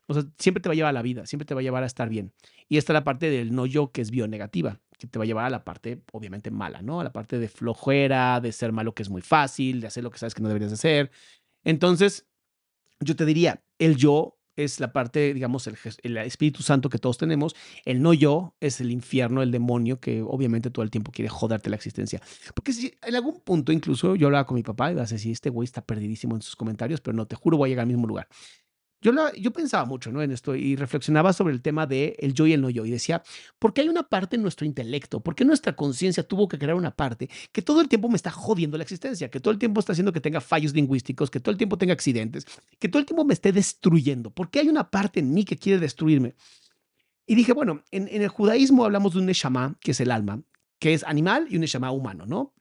[0.08, 1.82] O sea, siempre te va a llevar a la vida, siempre te va a llevar
[1.82, 2.32] a estar bien.
[2.68, 5.24] Y esta es la parte del no yo que es bio negativa, que te va
[5.24, 7.00] a llevar a la parte obviamente mala, ¿no?
[7.00, 10.10] A la parte de flojera, de ser malo que es muy fácil, de hacer lo
[10.10, 11.10] que sabes que no deberías hacer.
[11.64, 12.26] Entonces,
[13.00, 17.54] yo te diría, el yo es la parte, digamos, el, Espíritu Santo que todos tenemos.
[17.84, 21.70] El no yo es el infierno, el demonio que obviamente todo el tiempo quiere joderte
[21.70, 22.20] la existencia.
[22.54, 25.32] Porque si en algún punto, incluso yo hablaba con mi papá y vas a decir,
[25.32, 27.88] este güey está perdidísimo en sus comentarios, pero no, te juro, voy a llegar al
[27.88, 28.28] mismo lugar.
[29.02, 29.12] Yo,
[29.52, 32.70] pensaba mucho en esto y reflexionaba sobre el tema de el yo y el no
[32.70, 33.22] yo y decía,
[33.58, 35.20] ¿por qué hay una parte en nuestro intelecto?
[35.20, 38.30] ¿Por qué nuestra conciencia tuvo que crear una parte que todo el tiempo me está
[38.30, 41.52] jodiendo la existencia, que todo el tiempo está haciendo que tenga fallos lingüísticos, que todo
[41.52, 42.46] el tiempo tenga accidentes,
[42.78, 44.30] que todo el tiempo me esté destruyendo?
[44.30, 46.34] ¿Por qué hay una parte en mí que quiere destruirme?
[47.26, 50.42] Y dije, bueno, en, el judaísmo hablamos de un neshama, que es el alma,
[50.78, 52.54] que es animal y un neshama humano, ¿no?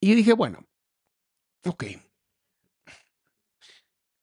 [0.00, 0.66] Y dije, bueno,
[1.64, 1.84] ok,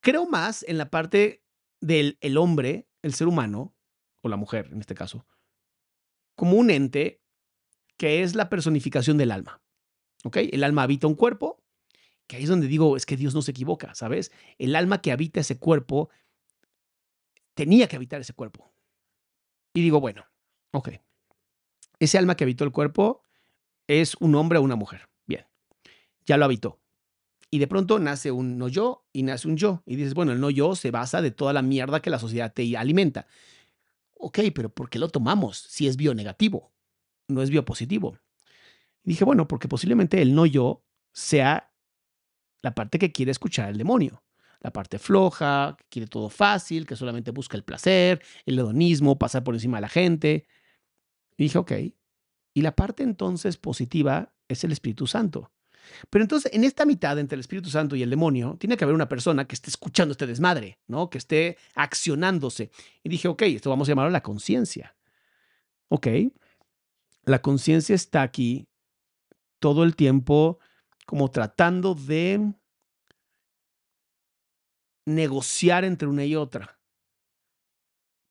[0.00, 1.44] Creo más en la parte
[1.80, 3.74] del el hombre, el ser humano,
[4.22, 5.26] o la mujer en este caso,
[6.34, 7.22] como un ente
[7.96, 9.62] que es la personificación del alma.
[10.24, 10.36] ¿Ok?
[10.52, 11.62] El alma habita un cuerpo,
[12.26, 14.32] que ahí es donde digo, es que Dios no se equivoca, ¿sabes?
[14.58, 16.10] El alma que habita ese cuerpo
[17.54, 18.72] tenía que habitar ese cuerpo.
[19.74, 20.26] Y digo, bueno,
[20.72, 20.90] ok.
[21.98, 23.26] Ese alma que habitó el cuerpo
[23.86, 25.08] es un hombre o una mujer.
[25.26, 25.46] Bien,
[26.24, 26.80] ya lo habitó
[27.50, 29.82] y de pronto nace un no yo y nace un yo.
[29.84, 32.52] Y dices, bueno, el no yo se basa de toda la mierda que la sociedad
[32.52, 33.26] te alimenta.
[34.14, 36.70] Ok, pero ¿por qué lo tomamos si es bio-negativo?
[37.28, 38.18] No es biopositivo.
[39.02, 41.72] Y dije, bueno, porque posiblemente el no yo sea
[42.62, 44.22] la parte que quiere escuchar el demonio.
[44.60, 49.42] La parte floja, que quiere todo fácil, que solamente busca el placer, el hedonismo, pasar
[49.42, 50.46] por encima de la gente.
[51.36, 51.72] Y dije, ok.
[52.52, 55.50] Y la parte entonces positiva es el Espíritu Santo.
[56.08, 58.94] Pero entonces, en esta mitad entre el Espíritu Santo y el demonio, tiene que haber
[58.94, 61.10] una persona que esté escuchando este desmadre, ¿no?
[61.10, 62.70] Que esté accionándose.
[63.02, 64.96] Y dije, ok, esto vamos a llamarlo la conciencia.
[65.88, 66.06] Ok,
[67.24, 68.68] la conciencia está aquí
[69.58, 70.58] todo el tiempo
[71.06, 72.54] como tratando de
[75.06, 76.80] negociar entre una y otra.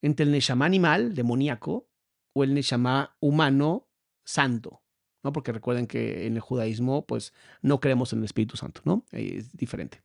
[0.01, 1.89] Entre el Neshama animal, demoníaco,
[2.33, 3.89] o el Neshama humano,
[4.23, 4.81] santo.
[5.23, 5.33] ¿No?
[5.33, 9.05] Porque recuerden que en el judaísmo, pues no creemos en el Espíritu Santo, ¿no?
[9.11, 10.01] Es diferente.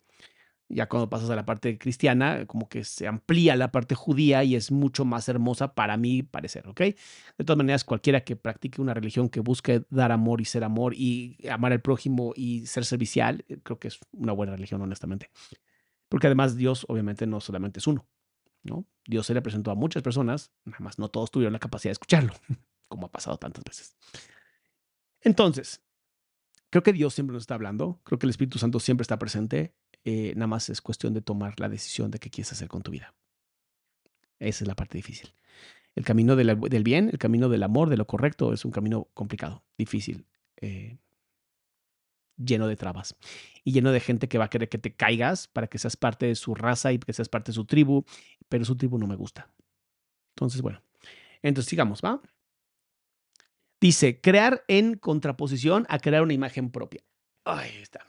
[0.69, 4.57] Ya cuando pasas a la parte cristiana, como que se amplía la parte judía y
[4.57, 6.81] es mucho más hermosa para mí parecer, ¿ok?
[6.81, 10.95] De todas maneras, cualquiera que practique una religión que busque dar amor y ser amor
[10.95, 15.31] y amar al prójimo y ser servicial, eh, creo que es una buena religión, honestamente.
[16.09, 18.07] Porque además Dios obviamente no solamente es uno,
[18.63, 18.87] ¿no?
[19.07, 21.95] Dios se le presentó a muchas personas, nada más no todos tuvieron la capacidad de
[21.95, 22.33] escucharlo,
[22.89, 23.97] como ha pasado tantas veces.
[25.25, 25.83] Entonces,
[26.71, 29.75] creo que Dios siempre nos está hablando, creo que el Espíritu Santo siempre está presente,
[30.05, 32.91] eh, nada más es cuestión de tomar la decisión de qué quieres hacer con tu
[32.91, 33.15] vida.
[34.39, 35.35] Esa es la parte difícil.
[35.95, 39.65] El camino del bien, el camino del amor, de lo correcto, es un camino complicado,
[39.79, 40.99] difícil, eh,
[42.37, 43.17] lleno de trabas
[43.63, 46.27] y lleno de gente que va a querer que te caigas para que seas parte
[46.27, 48.05] de su raza y que seas parte de su tribu,
[48.49, 49.49] pero su tribu no me gusta.
[50.35, 50.83] Entonces, bueno,
[51.43, 52.21] entonces sigamos, ¿va?
[53.85, 57.03] Dice, crear en contraposición a crear una imagen propia.
[57.45, 58.01] Ahí está.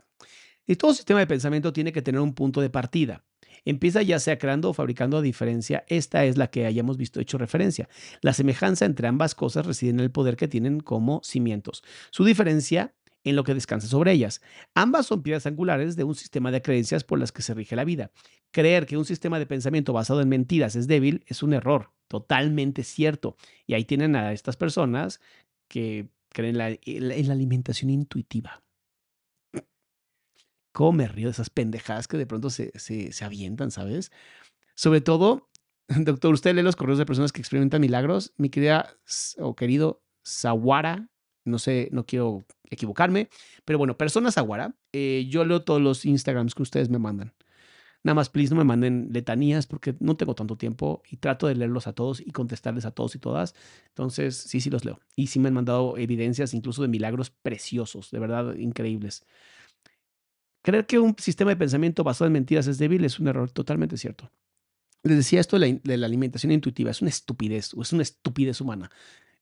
[0.66, 3.26] Y todo sistema de pensamiento tiene que tener un punto de partida.
[3.66, 7.38] Empieza ya sea creando o fabricando a diferencia, esta es la que hayamos visto hecho
[7.38, 7.90] referencia.
[8.22, 11.84] La semejanza entre ambas cosas reside en el poder que tienen como cimientos.
[12.10, 12.94] Su diferencia
[13.26, 14.42] en lo que descansa sobre ellas.
[14.76, 17.84] Ambas son piedras angulares de un sistema de creencias por las que se rige la
[17.84, 18.12] vida.
[18.52, 22.84] Creer que un sistema de pensamiento basado en mentiras es débil es un error, totalmente
[22.84, 23.36] cierto.
[23.68, 25.20] Y ahí tienen a estas personas
[25.68, 28.64] que creen en la alimentación intuitiva.
[30.74, 34.12] ¿Cómo me río de esas pendejadas que de pronto se, se, se avientan, ¿sabes?
[34.76, 35.50] Sobre todo,
[35.88, 38.34] doctor, usted lee los correos de personas que experimentan milagros.
[38.38, 38.98] Mi querida
[39.38, 41.10] o querido Sawara,
[41.46, 43.30] no sé, no quiero equivocarme,
[43.64, 47.34] pero bueno, personas Aguara, eh, yo leo todos los Instagrams que ustedes me mandan.
[48.06, 51.56] Nada más, please, no me manden letanías porque no tengo tanto tiempo y trato de
[51.56, 53.56] leerlos a todos y contestarles a todos y todas.
[53.88, 55.00] Entonces, sí, sí los leo.
[55.16, 59.26] Y sí me han mandado evidencias incluso de milagros preciosos, de verdad increíbles.
[60.62, 63.98] Creer que un sistema de pensamiento basado en mentiras es débil es un error totalmente
[63.98, 64.32] cierto.
[65.02, 68.92] Les decía esto de la, alimentación intuitiva, es una estupidez, o es una estupidez humana.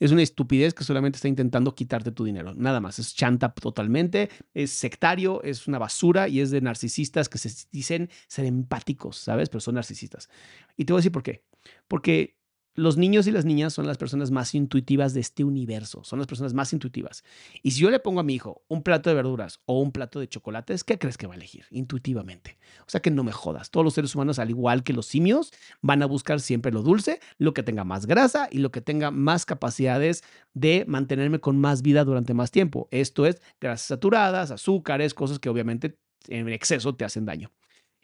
[0.03, 2.53] Es una estupidez que solamente está intentando quitarte tu dinero.
[2.53, 2.99] Nada más.
[2.99, 8.09] Es chanta totalmente, es sectario, es una basura y es de narcisistas que se dicen
[8.27, 9.47] ser empáticos, ¿sabes?
[9.47, 10.27] Pero son narcisistas.
[10.75, 11.45] Y te voy a decir por qué.
[11.87, 12.35] Porque
[12.75, 16.27] los niños y las niñas son las personas más intuitivas de este universo, son las
[16.27, 17.23] personas más intuitivas.
[17.61, 20.19] Y si yo le pongo a mi hijo un plato de verduras o un plato
[20.19, 21.65] de chocolates, ¿qué crees que va a elegir?
[21.71, 22.57] Intuitivamente.
[22.81, 23.69] O sea que no me jodas.
[23.69, 27.19] Todos los seres humanos, al igual que los simios, van a buscar siempre lo dulce,
[27.37, 31.81] lo que tenga más grasa y lo que tenga más capacidades de mantenerme con más
[31.81, 32.87] vida durante más tiempo.
[32.91, 37.51] Esto es grasas saturadas, azúcares, cosas que obviamente en exceso te hacen daño.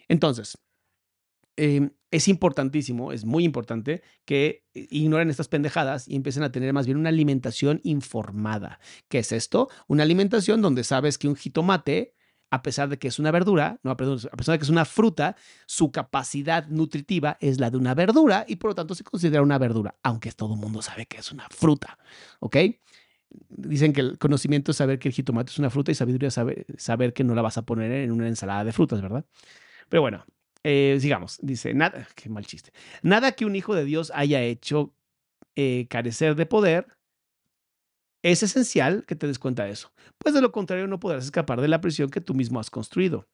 [0.08, 0.58] Entonces,
[1.62, 6.72] Em, es importantísimo, es muy importante que eh, ignoren estas pendejadas y empiecen a tener
[6.72, 8.80] más bien una alimentación informada.
[9.10, 9.68] ¿Qué es esto?
[9.88, 12.16] Una alimentación donde sabes que un jitomate,
[12.50, 15.36] a pesar de que es una verdura, no, a pesar de que es una fruta,
[15.66, 19.58] su capacidad nutritiva es la de una verdura y por lo tanto se considera una
[19.58, 22.00] verdura, aunque todo el mundo sabe que es una fruta.
[22.40, 22.56] ¿Ok?
[23.50, 26.36] Dicen que el conocimiento es saber que el jitomate es una fruta y sabiduría es
[26.36, 29.26] saber, saber que no la vas a poner en una ensalada de frutas, ¿verdad?
[29.90, 30.24] Pero bueno,
[30.64, 32.72] eh, sigamos, dice, nada, qué mal chiste.
[33.02, 34.94] Nada que un hijo de Dios haya hecho
[35.56, 36.88] eh, carecer de poder,
[38.22, 41.62] es esencial que te des cuenta de eso, pues de lo contrario no podrás escapar
[41.62, 43.28] de la prisión que tú mismo has construido.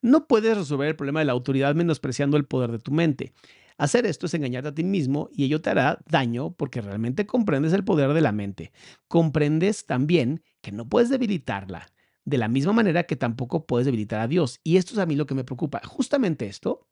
[0.00, 3.32] No puedes resolver el problema de la autoridad menospreciando el poder de tu mente.
[3.78, 7.72] Hacer esto es engañarte a ti mismo y ello te hará daño porque realmente comprendes
[7.72, 8.72] el poder de la mente.
[9.08, 11.88] Comprendes también que no puedes debilitarla
[12.24, 14.60] de la misma manera que tampoco puedes debilitar a Dios.
[14.62, 15.80] Y esto es a mí lo que me preocupa.
[15.84, 16.88] Justamente esto,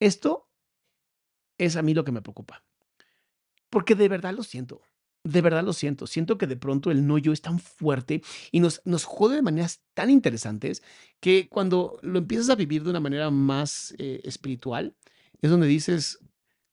[0.00, 0.48] esto
[1.58, 2.64] es a mí lo que me preocupa.
[3.70, 4.82] Porque de verdad lo siento.
[5.24, 6.06] De verdad lo siento.
[6.06, 8.22] Siento que de pronto el no yo es tan fuerte
[8.52, 10.82] y nos, nos jode de maneras tan interesantes
[11.20, 14.96] que cuando lo empiezas a vivir de una manera más eh, espiritual,
[15.42, 16.18] es donde dices,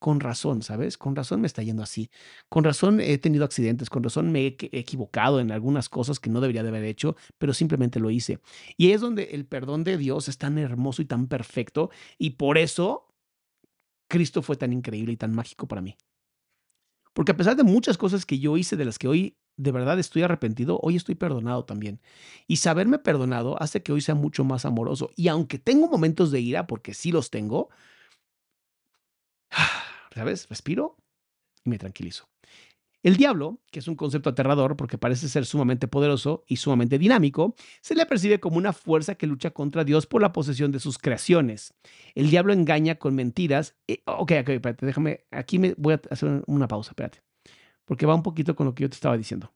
[0.05, 0.99] con razón, ¿sabes?
[0.99, 2.11] Con razón me está yendo así.
[2.47, 6.41] Con razón he tenido accidentes, con razón me he equivocado en algunas cosas que no
[6.41, 8.39] debería de haber hecho, pero simplemente lo hice.
[8.77, 11.89] Y es donde el perdón de Dios es tan hermoso y tan perfecto
[12.19, 13.07] y por eso
[14.07, 15.97] Cristo fue tan increíble y tan mágico para mí.
[17.15, 19.97] Porque a pesar de muchas cosas que yo hice de las que hoy de verdad
[19.97, 21.99] estoy arrepentido, hoy estoy perdonado también.
[22.45, 25.09] Y saberme perdonado hace que hoy sea mucho más amoroso.
[25.15, 27.69] Y aunque tengo momentos de ira, porque sí los tengo,
[30.15, 30.47] ¿sabes?
[30.49, 30.97] Respiro
[31.63, 32.29] y me tranquilizo.
[33.03, 37.53] El diablo, que es un concepto aterrador porque parece ser sumamente poderoso y sumamente dinámico,
[37.81, 40.97] se le percibe como una fuerza que lucha contra Dios por la posesión de sus
[40.97, 41.75] creaciones.
[42.15, 43.75] El diablo engaña con mentiras.
[43.87, 45.25] Eh, ok, ok, espérate, déjame.
[45.29, 47.21] Aquí me voy a hacer una pausa, espérate.
[47.83, 49.53] Porque va un poquito con lo que yo te estaba diciendo.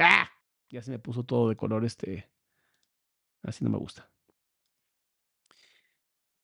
[0.00, 0.28] ¡Ah!
[0.68, 2.28] Ya se me puso todo de color este.
[3.42, 4.10] Así no me gusta.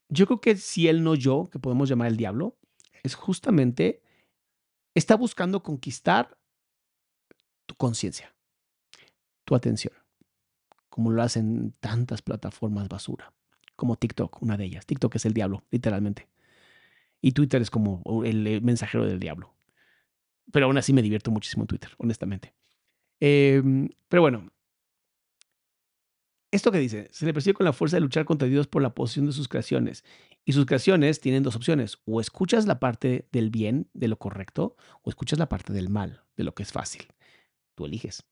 [0.09, 2.57] Yo creo que si él no yo, que podemos llamar el diablo,
[3.03, 4.03] es justamente,
[4.95, 6.39] está buscando conquistar
[7.66, 8.35] tu conciencia,
[9.45, 9.95] tu atención,
[10.89, 13.33] como lo hacen tantas plataformas basura,
[13.75, 14.87] como TikTok, una de ellas.
[14.87, 16.29] TikTok es el diablo, literalmente.
[17.20, 19.55] Y Twitter es como el mensajero del diablo.
[20.53, 22.55] Pero aún así me divierto muchísimo en Twitter, honestamente.
[23.20, 24.51] Em, pero bueno,
[26.57, 28.95] esto que dice, se le persigue con la fuerza de luchar contra Dios por la
[28.95, 30.05] posición de sus creaciones.
[30.45, 31.99] Y sus creaciones tienen dos opciones.
[32.05, 36.23] O escuchas la parte del bien, de lo correcto, o escuchas la parte del mal,
[36.37, 37.07] de lo que es fácil.
[37.75, 38.25] Tú eliges.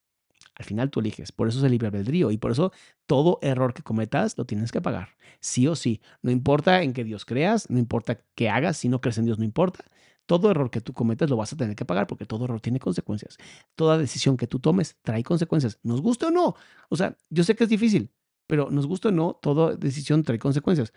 [0.55, 1.31] Al final tú eliges.
[1.31, 2.31] Por eso es el libre albedrío.
[2.31, 2.71] Y por eso
[3.05, 5.09] todo error que cometas lo tienes que pagar.
[5.39, 6.01] Sí o sí.
[6.21, 9.37] No importa en qué Dios creas, no importa qué hagas, si no crees en Dios,
[9.37, 9.85] no importa.
[10.25, 12.79] Todo error que tú cometas lo vas a tener que pagar porque todo error tiene
[12.79, 13.37] consecuencias.
[13.75, 15.79] Toda decisión que tú tomes trae consecuencias.
[15.83, 16.55] Nos guste o no.
[16.89, 18.11] O sea, yo sé que es difícil,
[18.47, 20.93] pero nos gusta o no, toda decisión trae consecuencias.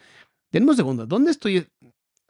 [0.51, 1.07] Denme un segundo.
[1.07, 1.69] ¿Dónde estoy?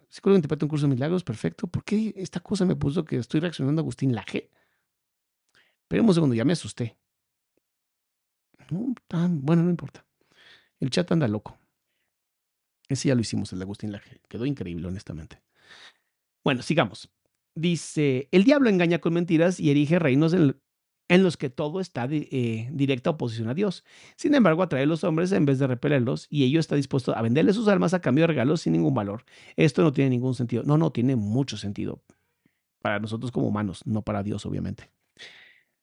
[0.08, 1.22] Seguro que interpreto un curso de milagros.
[1.22, 1.66] Perfecto.
[1.68, 4.50] ¿Por qué esta cosa me puso que estoy reaccionando a Agustín Laje?
[5.82, 6.96] Esperen un segundo, ya me asusté.
[8.70, 10.04] No, tan, bueno, no importa.
[10.80, 11.58] El chat anda loco.
[12.88, 14.20] Ese ya lo hicimos, el de Agustín Laje.
[14.28, 15.42] Quedó increíble, honestamente.
[16.48, 17.10] Bueno, sigamos.
[17.54, 22.26] Dice, el diablo engaña con mentiras y erige reinos en, los que todo está de,
[22.32, 23.84] eh, directa oposición a Dios.
[24.16, 27.20] Sin embargo, atrae a los hombres en vez de repelerlos y ello está dispuesto a
[27.20, 29.26] venderle sus almas a cambio de regalos sin ningún valor.
[29.56, 30.62] Esto no tiene ningún sentido.
[30.62, 32.02] No, no, tiene mucho sentido
[32.80, 34.90] para nosotros como humanos, no para Dios, obviamente.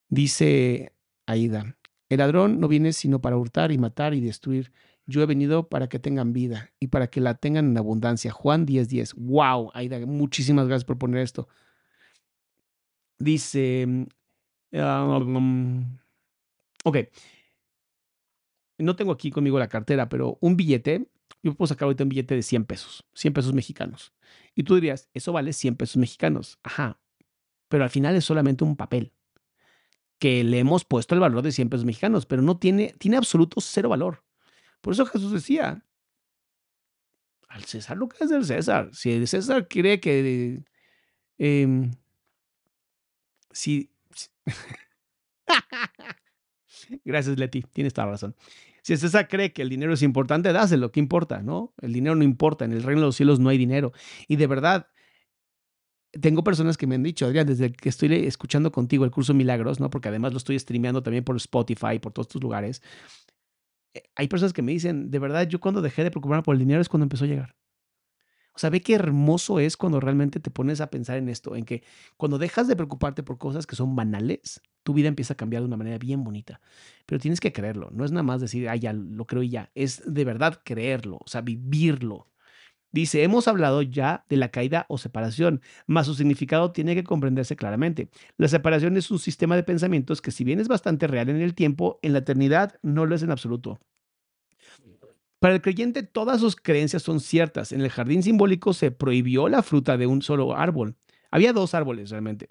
[0.09, 0.93] Dice
[1.27, 1.77] Aida,
[2.09, 4.71] el ladrón no viene sino para hurtar y matar y destruir.
[5.07, 8.31] Yo he venido para que tengan vida y para que la tengan en abundancia.
[8.31, 8.87] Juan 10:10.
[8.87, 9.13] 10.
[9.15, 11.47] Wow, Aida, muchísimas gracias por poner esto.
[13.17, 13.85] Dice,
[14.73, 15.97] um,
[16.83, 16.97] ok,
[18.77, 21.07] no tengo aquí conmigo la cartera, pero un billete,
[21.43, 24.13] yo puedo sacar ahorita un billete de 100 pesos, 100 pesos mexicanos.
[24.53, 26.59] Y tú dirías, eso vale 100 pesos mexicanos.
[26.63, 26.99] Ajá,
[27.69, 29.13] pero al final es solamente un papel
[30.19, 33.61] que le hemos puesto el valor de 100 pesos mexicanos, pero no tiene, tiene absoluto
[33.61, 34.24] cero valor.
[34.85, 35.83] Por eso Jesús decía,
[37.47, 38.91] al César lo que es del César.
[38.93, 40.63] Si el César cree que...
[41.39, 41.89] Eh,
[43.49, 43.89] si...
[47.03, 47.63] Gracias, Leti.
[47.63, 48.35] Tienes toda la razón.
[48.83, 50.91] Si el César cree que el dinero es importante, dáselo.
[50.91, 51.41] ¿Qué importa?
[51.41, 51.73] ¿No?
[51.81, 52.65] El dinero no importa.
[52.65, 53.91] En el reino de los cielos no hay dinero.
[54.27, 54.89] Y de verdad,
[56.11, 59.79] tengo personas que me han dicho, Adrián, desde que estoy escuchando contigo el curso Milagros,
[59.79, 59.89] ¿no?
[59.89, 62.83] Porque además lo estoy streameando también por Spotify, por todos estos lugares.
[63.95, 66.59] Eh, hay personas que me dicen, de verdad, yo cuando dejé de preocuparme por el
[66.59, 67.55] dinero es cuando empezó a llegar.
[68.53, 71.65] O sea, ve qué hermoso es cuando realmente te pones a pensar en esto, en
[71.65, 71.83] que
[72.15, 75.67] cuando dejas de preocuparte por cosas que son banales, tu vida empieza a cambiar de
[75.67, 76.61] una manera bien bonita.
[77.05, 79.71] Pero tienes que creerlo, no es nada más decir, ah, ya lo creo y ya,
[79.75, 82.29] es de verdad creerlo, o sea, vivirlo.
[82.95, 87.57] Dice, hemos hablado ya de la caída o separación, mas su significado tiene que comprenderse
[87.57, 88.07] claramente.
[88.37, 91.55] La separación es un sistema de pensamientos que si bien es bastante real en el
[91.55, 93.81] tiempo, en la eternidad no lo es en absoluto.
[95.39, 97.73] Para el creyente todas sus creencias son ciertas.
[97.73, 100.95] En el jardín simbólico se prohibió la fruta de un solo árbol.
[101.31, 102.47] Había dos árboles realmente.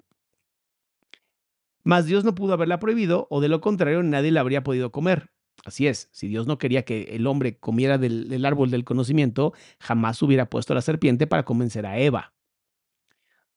[1.83, 5.31] Mas Dios no pudo haberla prohibido o de lo contrario nadie la habría podido comer.
[5.63, 10.21] Así es, si Dios no quería que el hombre comiera del, árbol del conocimiento, jamás
[10.21, 12.33] hubiera puesto la serpiente para convencer a Eva.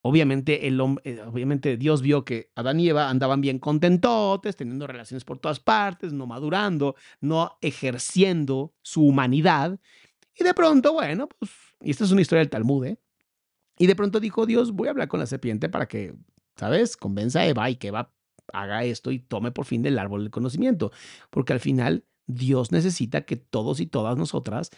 [0.00, 5.24] Obviamente, el eh, obviamente Dios vio que Adán y Eva andaban bien contentotes, teniendo relaciones
[5.24, 9.78] por todas partes, no madurando, no ejerciendo su humanidad.
[10.34, 11.50] Y de pronto, bueno, pues,
[11.82, 12.98] y esta es una historia del Talmud, ¿eh?
[13.78, 16.14] Y de pronto dijo Dios, voy a hablar con la serpiente para que,
[16.56, 16.96] ¿sabes?
[16.96, 18.12] Convenza a Eva y que Eva
[18.52, 20.92] haga esto y tome por fin del árbol del conocimiento.
[21.30, 24.70] Porque al final Dios necesita que todos y todas nosotras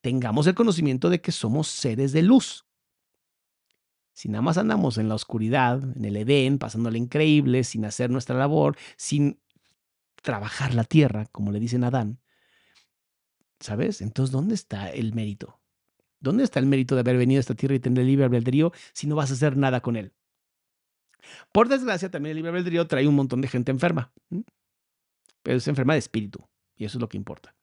[0.00, 2.66] tengamos el conocimiento de que somos seres de luz.
[4.12, 8.36] Si nada más andamos en la oscuridad, en el Edén, pasándole increíble, sin hacer nuestra
[8.36, 9.40] labor, sin
[10.22, 12.20] trabajar la tierra, como le dicen a Adán,
[13.60, 14.00] ¿sabes?
[14.00, 15.60] Entonces, ¿dónde está el mérito?
[16.20, 19.06] ¿Dónde está el mérito de haber venido a esta tierra y tener libre albedrío si
[19.06, 20.12] no vas a hacer nada con él?
[21.52, 24.12] Por desgracia, también el libre albedrío trae un montón de gente enferma,
[25.42, 26.46] pero es enferma de espíritu,
[26.76, 27.54] y eso es lo que importa.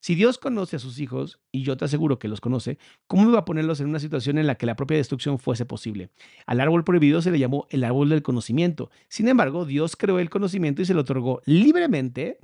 [0.00, 2.78] Si Dios conoce a sus hijos, y yo te aseguro que los conoce,
[3.08, 6.10] ¿cómo iba a ponerlos en una situación en la que la propia destrucción fuese posible?
[6.46, 8.90] Al árbol prohibido se le llamó el árbol del conocimiento.
[9.08, 12.38] Sin embargo, Dios creó el conocimiento y se lo otorgó libremente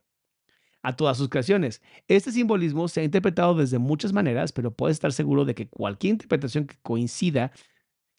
[0.83, 1.81] a todas sus creaciones.
[2.09, 6.13] Este simbolismo se ha interpretado desde muchas maneras, pero puedes estar seguro de que cualquier
[6.15, 7.53] interpretación que coincida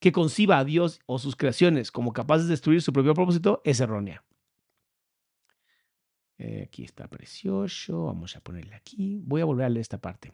[0.06, 3.80] que conciba a Dios o sus creaciones como capaces de destruir su propio propósito es
[3.80, 4.24] errónea.
[6.38, 8.06] Eh, aquí está precioso.
[8.06, 9.20] Vamos a ponerle aquí.
[9.24, 10.32] Voy a volver a leer esta parte.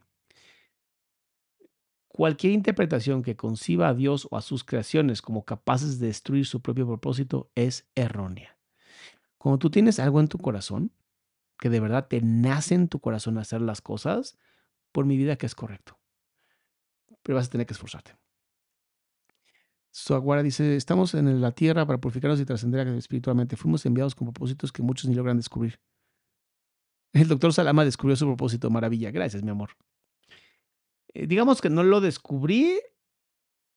[2.10, 6.62] Cualquier interpretación que conciba a Dios o a sus creaciones como capaces de destruir su
[6.62, 8.58] propio propósito es errónea.
[9.38, 10.92] Cuando tú tienes algo en tu corazón,
[11.60, 14.38] que de verdad te nace en tu corazón hacer las cosas,
[14.92, 15.98] por mi vida que es correcto.
[17.24, 18.21] Pero vas a tener que esforzarte.
[19.92, 23.58] Suaguara dice, estamos en la tierra para purificarnos y trascender espiritualmente.
[23.58, 25.80] Fuimos enviados con propósitos que muchos ni logran descubrir.
[27.14, 28.70] El doctor Salama descubrió su propósito.
[28.70, 29.12] Maravilla.
[29.12, 29.72] Gracias, mi amor.
[31.14, 32.80] Eh, digamos que no lo descubrí.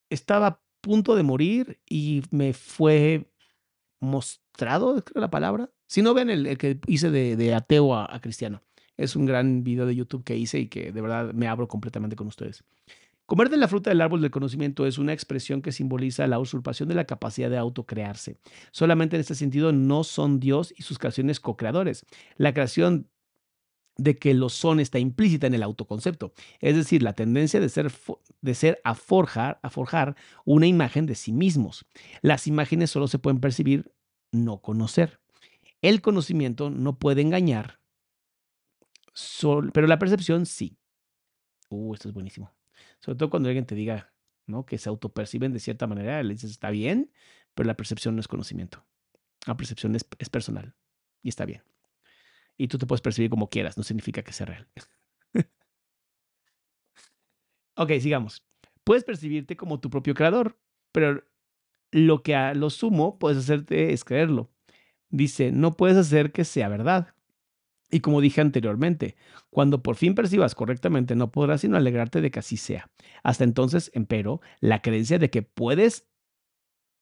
[0.09, 3.29] Estaba a punto de morir y me fue
[4.01, 5.71] mostrado, creo la palabra.
[5.87, 8.63] Si no ven el, que hice de, ateo a, cristiano.
[8.97, 12.15] Es un gran video de YouTube que hice y que de verdad me abro completamente
[12.15, 12.63] con ustedes.
[13.27, 16.91] Comer de la fruta del árbol del conocimiento es una expresión que simboliza la usurpación
[16.91, 18.39] de la capacidad de autocrearse.
[18.71, 22.05] Solamente en este sentido no son Dios y sus creaciones co-creadores.
[22.37, 23.09] La creación
[23.97, 27.93] de que lo son está implícita en el autoconcepto, es decir, la tendencia de ser,
[28.41, 31.87] de ser a, forjar, a forjar una imagen de sí mismos.
[32.21, 33.93] Las imágenes solo se pueden percibir,
[34.33, 35.21] no conocer.
[35.81, 37.81] El conocimiento no puede engañar,
[39.73, 40.77] pero la percepción sí.
[41.71, 42.53] Uh, esto es buenísimo.
[43.05, 44.13] Sobre todo cuando alguien te diga
[44.47, 44.65] ¿no?
[44.65, 47.13] que se autoperciben de cierta manera, le dices, está bien,
[47.55, 48.85] pero la percepción no es conocimiento.
[49.47, 50.75] La percepción es, es personal
[51.23, 51.63] y está bien
[52.57, 54.69] y tú te puedes percibir como quieras, no significa que sea real.
[57.77, 58.45] ok, sigamos.
[58.85, 60.59] Puedes percibirte como tu propio creador,
[60.93, 61.25] pero
[61.91, 64.51] lo que a lo sumo puedes hacerte es creerlo.
[65.09, 67.15] Dice, no puedes hacer que sea verdad.
[67.95, 69.15] Y como dije anteriormente,
[69.51, 72.91] cuando por fin percibas correctamente, no podrás sino alegrarte de que así sea.
[73.23, 76.09] Hasta entonces, empero, la creencia de que puedes,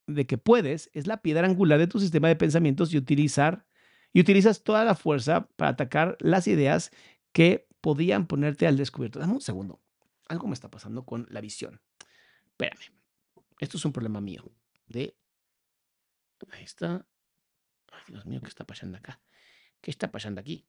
[0.07, 3.65] de que puedes, es la piedra angular de tu sistema de pensamientos y utilizar
[4.13, 6.91] y utilizas toda la fuerza para atacar las ideas
[7.33, 9.19] que podían ponerte al descubierto.
[9.19, 9.81] Dame un segundo.
[10.29, 11.81] Algo me está pasando con la visión.
[12.49, 12.93] Espérame.
[13.61, 14.45] Esto es un problema mío.
[14.89, 15.17] De.
[16.51, 17.07] Ahí está.
[17.91, 19.23] Ay, Dios mío, ¿qué está pasando acá?
[19.81, 20.67] ¿Qué está pasando aquí?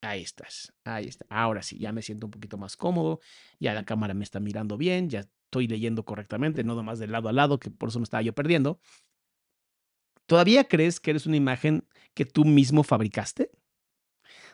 [0.00, 0.72] Ahí estás.
[0.84, 1.26] Ahí está.
[1.28, 3.20] Ahora sí, ya me siento un poquito más cómodo.
[3.58, 5.10] Ya la cámara me está mirando bien.
[5.10, 8.22] Ya estoy leyendo correctamente, no nomás de lado a lado, que por eso me estaba
[8.22, 8.80] yo perdiendo.
[10.26, 13.50] ¿Todavía crees que eres una imagen que tú mismo fabricaste?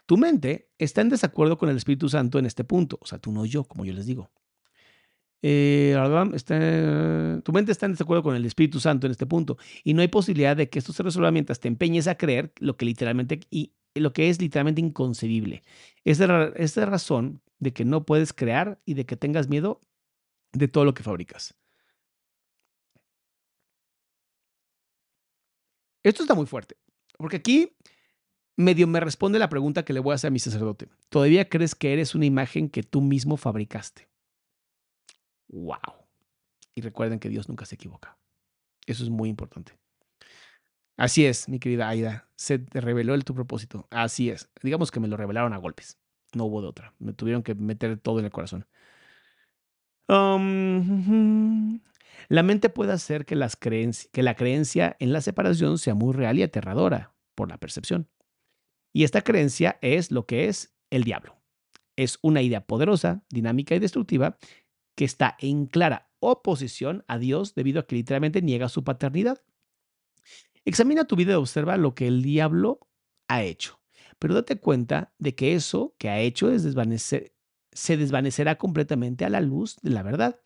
[0.06, 3.32] Tu mente está en desacuerdo con el Espíritu Santo en este punto, o sea, tú
[3.32, 4.30] no yo, como yo les digo.
[5.42, 5.94] Eh,
[7.44, 10.08] tu mente está en desacuerdo con el Espíritu Santo en este punto y no hay
[10.08, 13.40] posibilidad de que esto se resuelva mientras te empeñes a creer lo que literalmente
[13.94, 15.62] lo que es literalmente inconcebible.
[16.04, 19.80] Esa es la razón de que no puedes crear y de que tengas miedo
[20.52, 21.54] de todo lo que fabricas.
[26.02, 26.76] Esto está muy fuerte,
[27.16, 27.76] porque aquí
[28.56, 30.88] medio me responde la pregunta que le voy a hacer a mi sacerdote.
[31.08, 34.08] ¿Todavía crees que eres una imagen que tú mismo fabricaste?
[35.48, 36.06] ¡Wow!
[36.74, 38.18] Y recuerden que Dios nunca se equivoca.
[38.86, 39.72] Eso es muy importante.
[40.96, 42.28] Así es, mi querida Aida.
[42.36, 43.86] Se te reveló el tu propósito.
[43.90, 44.50] Así es.
[44.62, 45.98] Digamos que me lo revelaron a golpes.
[46.34, 46.94] No hubo de otra.
[46.98, 48.66] Me tuvieron que meter todo en el corazón.
[50.08, 51.80] Um,
[52.28, 56.38] la mente puede hacer que, las que la creencia en la separación sea muy real
[56.38, 58.08] y aterradora por la percepción.
[58.92, 61.36] Y esta creencia es lo que es el diablo.
[61.96, 64.38] Es una idea poderosa, dinámica y destructiva
[64.96, 69.42] que está en clara oposición a Dios debido a que literalmente niega su paternidad.
[70.64, 72.80] Examina tu vida y observa lo que el diablo
[73.28, 73.80] ha hecho,
[74.18, 77.34] pero date cuenta de que eso que ha hecho es desvanecer,
[77.72, 80.40] se desvanecerá completamente a la luz de la verdad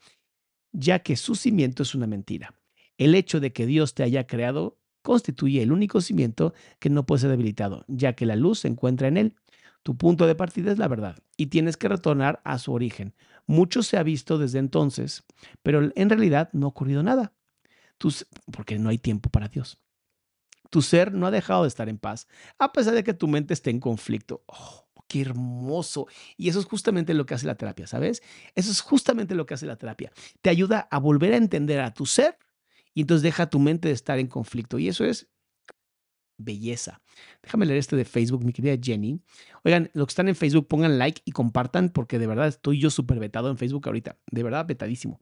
[0.73, 2.55] ya que su cimiento es una mentira.
[2.97, 7.23] El hecho de que Dios te haya creado constituye el único cimiento que no puede
[7.23, 9.35] ser debilitado, ya que la luz se encuentra en él.
[9.83, 13.15] Tu punto de partida es la verdad y tienes que retornar a su origen.
[13.47, 15.25] Mucho se ha visto desde entonces,
[15.63, 17.33] pero en realidad no ha ocurrido nada,
[18.53, 19.79] porque no hay tiempo para Dios.
[20.71, 23.55] Tu ser no ha dejado de estar en paz, a pesar de que tu mente
[23.55, 24.45] esté en conflicto.
[24.47, 26.07] Oh, qué hermoso.
[26.37, 28.23] Y eso es justamente lo que hace la terapia, ¿sabes?
[28.55, 30.13] Eso es justamente lo que hace la terapia.
[30.43, 32.39] Te ayuda a volver a entender a tu ser
[32.95, 34.79] y entonces deja tu mente de estar en conflicto.
[34.79, 35.29] Y eso es
[36.39, 37.01] belleza.
[37.43, 39.21] Déjame leer este de Facebook, mi querida Jenny.
[39.65, 42.91] Oigan, los que están en Facebook, pongan like y compartan porque de verdad estoy yo
[42.91, 44.17] súper vetado en Facebook ahorita.
[44.31, 45.19] De verdad, vetadísimo.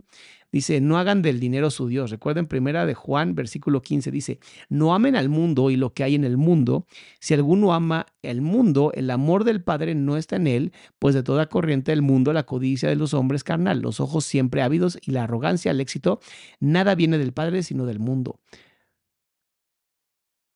[0.52, 2.10] Dice, no hagan del dinero su Dios.
[2.10, 4.38] Recuerden primera de Juan, versículo 15, dice,
[4.68, 6.86] no amen al mundo y lo que hay en el mundo.
[7.18, 11.22] Si alguno ama el mundo, el amor del Padre no está en él, pues de
[11.22, 15.12] toda corriente del mundo, la codicia de los hombres carnal, los ojos siempre ávidos y
[15.12, 16.20] la arrogancia al éxito,
[16.60, 18.38] nada viene del Padre sino del mundo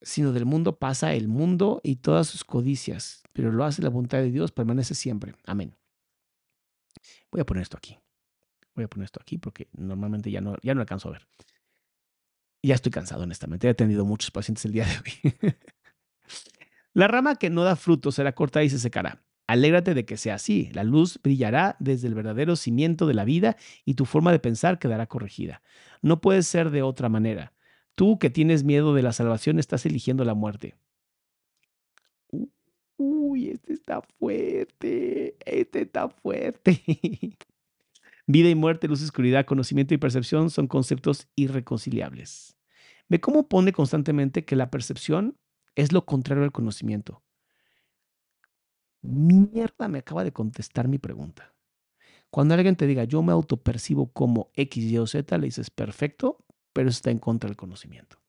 [0.03, 4.19] sino del mundo pasa el mundo y todas sus codicias, pero lo hace la voluntad
[4.19, 5.35] de Dios, permanece siempre.
[5.45, 5.75] Amén.
[7.31, 7.99] Voy a poner esto aquí.
[8.75, 11.29] Voy a poner esto aquí porque normalmente ya no, ya no alcanzo a ver.
[12.63, 13.67] Ya estoy cansado, honestamente.
[13.67, 15.55] He atendido muchos pacientes el día de hoy.
[16.93, 19.23] la rama que no da fruto será cortada y se secará.
[19.47, 20.71] Alégrate de que sea así.
[20.73, 24.79] La luz brillará desde el verdadero cimiento de la vida y tu forma de pensar
[24.79, 25.63] quedará corregida.
[26.03, 27.53] No puede ser de otra manera.
[28.01, 30.75] Tú que tienes miedo de la salvación estás eligiendo la muerte.
[32.97, 35.37] Uy, este está fuerte.
[35.45, 36.83] Este está fuerte.
[38.27, 42.57] Vida y muerte, luz y oscuridad, conocimiento y percepción son conceptos irreconciliables.
[43.11, 45.37] Ve cómo pone constantemente que la percepción
[45.75, 47.23] es lo contrario al conocimiento.
[49.03, 51.55] Mierda, me acaba de contestar mi pregunta.
[52.31, 56.47] Cuando alguien te diga, yo me autopercibo como X, Y o Z, le dices, perfecto,
[56.73, 58.21] pero eso está en contra del conocimiento.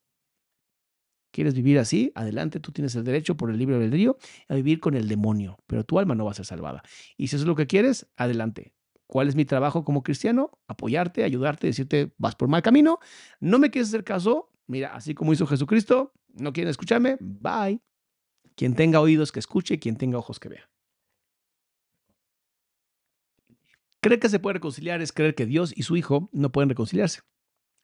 [1.32, 2.12] ¿Quieres vivir así?
[2.16, 4.18] Adelante, tú tienes el derecho por el libre albedrío
[4.50, 6.84] a vivir con el demonio, pero tu alma no va a ser salvada.
[7.16, 8.74] Y si eso es lo que quieres, adelante.
[9.08, 10.52] ¿Cuál es mi trabajo como cristiano?
[10.68, 13.00] Apoyarte, ayudarte, decirte, vas por mal camino.
[13.40, 14.52] No me quieres hacer caso.
[14.68, 17.18] Mira, así como hizo Jesucristo, no quieren escucharme.
[17.20, 17.82] Bye.
[18.56, 20.70] Quien tenga oídos que escuche, quien tenga ojos que vea.
[24.02, 27.22] Creer que se puede reconciliar es creer que Dios y su Hijo no pueden reconciliarse.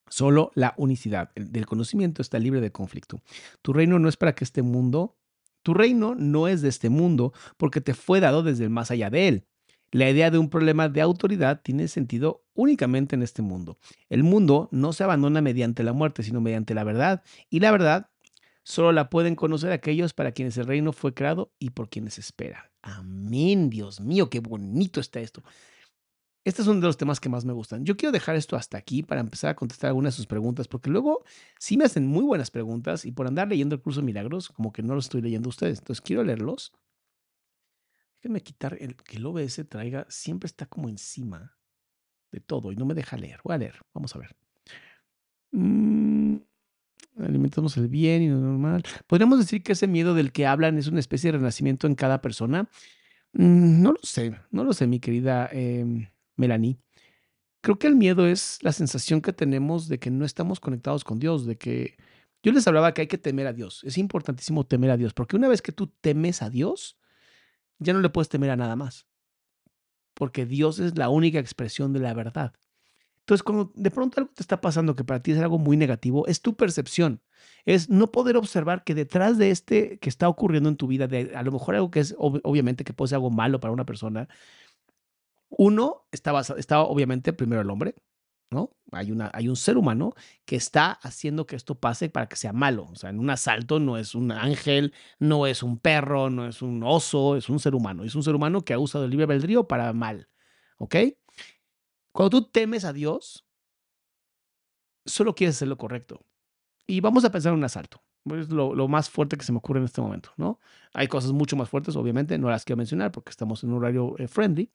[0.10, 3.22] Solo la unicidad del conocimiento está libre de conflicto.
[3.62, 5.18] Tu reino no es para que este mundo,
[5.64, 9.10] tu reino no es de este mundo porque te fue dado desde el más allá
[9.10, 9.46] de él.
[9.92, 13.78] La idea de un problema de autoridad tiene sentido únicamente en este mundo.
[14.10, 17.24] El mundo no se abandona mediante la muerte, sino mediante la verdad.
[17.50, 18.10] Y la verdad
[18.64, 22.70] solo la pueden conocer aquellos para quienes el reino fue creado y por quienes espera.
[22.82, 25.42] Amén, Dios mío, qué bonito está esto.
[26.48, 27.84] Este es uno de los temas que más me gustan.
[27.84, 30.90] Yo quiero dejar esto hasta aquí para empezar a contestar algunas de sus preguntas, porque
[30.90, 31.26] luego
[31.60, 34.72] sí me hacen muy buenas preguntas y por andar leyendo el curso de milagros, como
[34.72, 35.80] que no lo estoy leyendo a ustedes.
[35.80, 36.72] Entonces quiero leerlos.
[38.22, 41.58] Déjenme quitar el que el OBS traiga, siempre está como encima
[42.32, 43.42] de todo y no me deja leer.
[43.44, 44.34] Voy a leer, vamos a ver.
[45.52, 46.38] Mm,
[47.20, 48.84] alimentamos el bien y lo normal.
[49.06, 52.22] ¿Podríamos decir que ese miedo del que hablan es una especie de renacimiento en cada
[52.22, 52.70] persona?
[53.34, 55.50] Mm, no lo sé, no lo sé, mi querida.
[55.52, 56.80] Em, Melanie,
[57.62, 61.20] creo que el miedo es la sensación que tenemos de que no estamos conectados con
[61.20, 61.98] Dios, de que
[62.44, 63.84] yo les hablaba que hay que temer a Dios.
[63.84, 66.98] Es importantísimo temer a Dios, porque una vez que tú temes a Dios,
[67.80, 69.08] ya no le puedes temer a nada más,
[70.14, 72.54] porque Dios es la única expresión de la verdad.
[73.28, 76.26] Entonces, cuando de pronto algo te está pasando que para ti es algo muy negativo,
[76.28, 77.22] es tu percepción.
[77.66, 81.36] Es no poder observar que detrás de este que está ocurriendo en tu vida, de
[81.36, 84.30] a lo mejor algo que es obviamente que puede ser algo malo para una persona,
[85.50, 87.96] uno, está, obviamente primero el hombre,
[88.52, 88.72] ¿no?
[88.92, 90.14] Hay, una, hay un ser humano
[90.46, 92.88] que está haciendo que esto pase para que sea malo.
[92.92, 96.62] O sea, en un asalto no es un ángel, no es un perro, no es
[96.62, 98.04] un oso, es un ser humano.
[98.04, 100.30] Es un ser humano que ha usado el libre albedrío para mal.
[100.78, 100.96] ¿Ok?
[102.12, 103.46] Cuando tú temes a Dios,
[105.06, 106.26] solo quieres hacer lo correcto.
[106.86, 108.02] Y vamos a pensar en un asalto.
[108.36, 110.60] Es lo, lo, más fuerte que se me ocurre en este momento, ¿no?
[110.94, 114.16] Hay cosas mucho más fuertes, obviamente, no las quiero mencionar porque estamos en un horario
[114.18, 114.70] eh, friendly,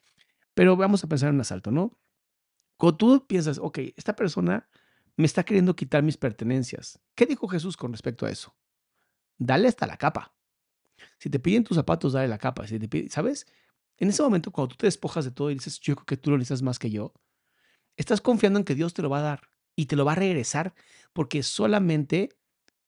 [0.54, 1.98] pero vamos a pensar en un asalto, ¿no?
[2.76, 4.68] Cuando tú piensas, ok, esta persona
[5.16, 7.00] me está queriendo quitar mis pertenencias.
[7.14, 8.56] ¿Qué dijo Jesús con respecto a eso?
[9.38, 10.34] Dale hasta la capa.
[11.18, 12.64] Si te piden tus zapatos, dale la capa.
[13.08, 13.46] ¿Sabes?
[13.98, 16.30] En ese momento, cuando tú te despojas de todo y dices, yo creo que tú
[16.30, 17.12] lo necesitas más que yo,
[17.96, 20.16] estás confiando en que Dios te lo va a dar y te lo va a
[20.16, 20.74] regresar
[21.12, 22.30] porque solamente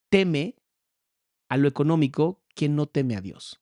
[0.09, 0.57] teme
[1.49, 3.61] a lo económico quien no teme a Dios.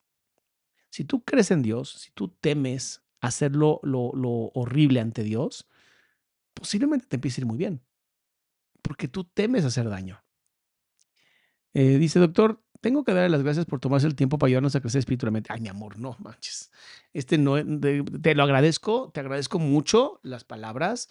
[0.90, 4.10] Si tú crees en Dios, si tú temes hacerlo lo,
[4.52, 5.66] horrible ante Dios,
[6.52, 7.80] posiblemente te empiece a ir muy bien,
[8.82, 10.22] porque tú temes hacer daño.
[11.72, 14.80] Eh, dice, doctor, tengo que darle las gracias por tomarse el tiempo para ayudarnos a
[14.80, 15.50] crecer espiritualmente.
[15.52, 16.70] Ay, mi amor, no manches.
[17.14, 21.08] Este no, te lo agradezco, te agradezco mucho las palabras,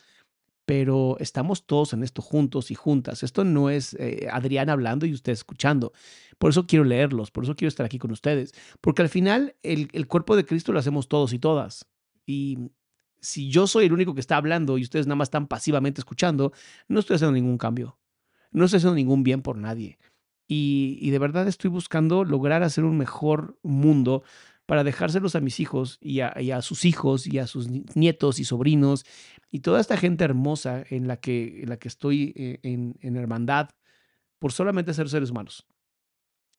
[0.65, 3.23] pero estamos todos en esto juntos y juntas.
[3.23, 5.93] Esto no es eh, Adrián hablando y usted escuchando.
[6.37, 10.07] Por eso quiero leerlos, por eso quiero estar aquí con ustedes, porque al final el
[10.07, 11.90] cuerpo de Cristo lo hacemos todos y todas.
[12.31, 12.57] Y
[13.19, 16.53] si yo soy el único que está hablando y ustedes nada más están pasivamente escuchando,
[16.87, 17.99] no estoy haciendo ningún cambio.
[18.51, 19.99] No estoy haciendo ningún bien por nadie.
[20.47, 24.23] Y, de verdad estoy buscando lograr hacer un mejor mundo
[24.65, 29.05] para dejárselos a mis hijos y a, sus hijos y a sus nietos y sobrinos
[29.49, 33.69] y toda esta gente hermosa en la que, estoy eh, en, en hermandad
[34.39, 35.65] por solamente ser seres humanos.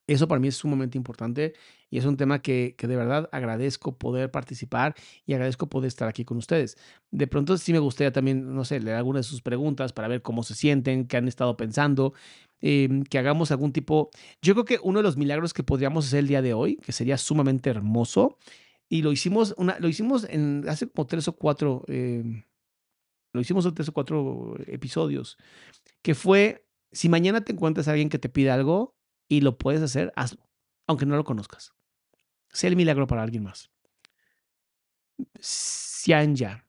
[0.07, 1.55] Eso para mí es sumamente importante
[1.89, 4.95] y es un tema que, de verdad agradezco poder participar
[5.27, 6.77] y agradezco poder estar aquí con ustedes.
[7.11, 10.23] De pronto sí me gustaría también, no sé, leer algunas de sus preguntas para ver
[10.23, 12.15] cómo se sienten, qué han estado pensando,
[12.61, 14.11] em, que hagamos algún tipo...
[14.43, 16.93] Yo creo que uno de los milagros que podríamos hacer el día de hoy, que
[16.93, 18.39] sería sumamente hermoso,
[18.89, 20.27] y lo hicimos, una, lo hicimos
[20.69, 21.85] hace como tres o cuatro...
[21.89, 22.45] Em,
[23.35, 25.39] lo hicimos tres o cuatro episodios,
[26.03, 28.95] que fue, si mañana te encuentras a alguien que te pide algo,
[29.33, 30.47] y lo puedes hacer, hazlo,
[30.87, 31.73] aunque no lo conozcas.
[32.51, 33.71] Sea el milagro para alguien más.
[35.41, 36.67] Sianja.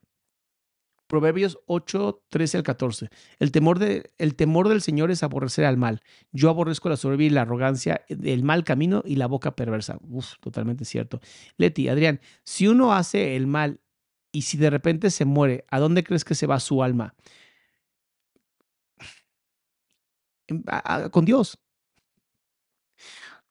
[1.08, 3.10] Proverbios 8, 13 al 14.
[3.40, 6.04] El temor, de, el temor del Señor es aborrecer al mal.
[6.32, 9.98] Yo aborrezco la soberbia y la arrogancia, el mal camino y la boca perversa.
[10.02, 11.20] Uf, totalmente cierto.
[11.58, 13.82] Leti, Adrián, si uno hace el mal
[14.32, 17.14] y si de repente se muere, ¿a dónde crees que se va su alma?
[21.12, 21.58] Con Dios.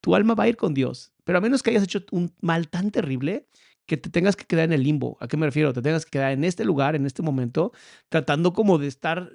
[0.03, 1.13] Tu alma va a ir con Dios.
[1.25, 3.49] Pero a menos que hayas hecho un mal tan terrible
[3.87, 5.17] que te tengas que quedar en el limbo.
[5.21, 5.73] ¿A qué me refiero?
[5.73, 7.73] Te tengas que quedar en este lugar, en este momento,
[8.09, 9.31] tratando como de estar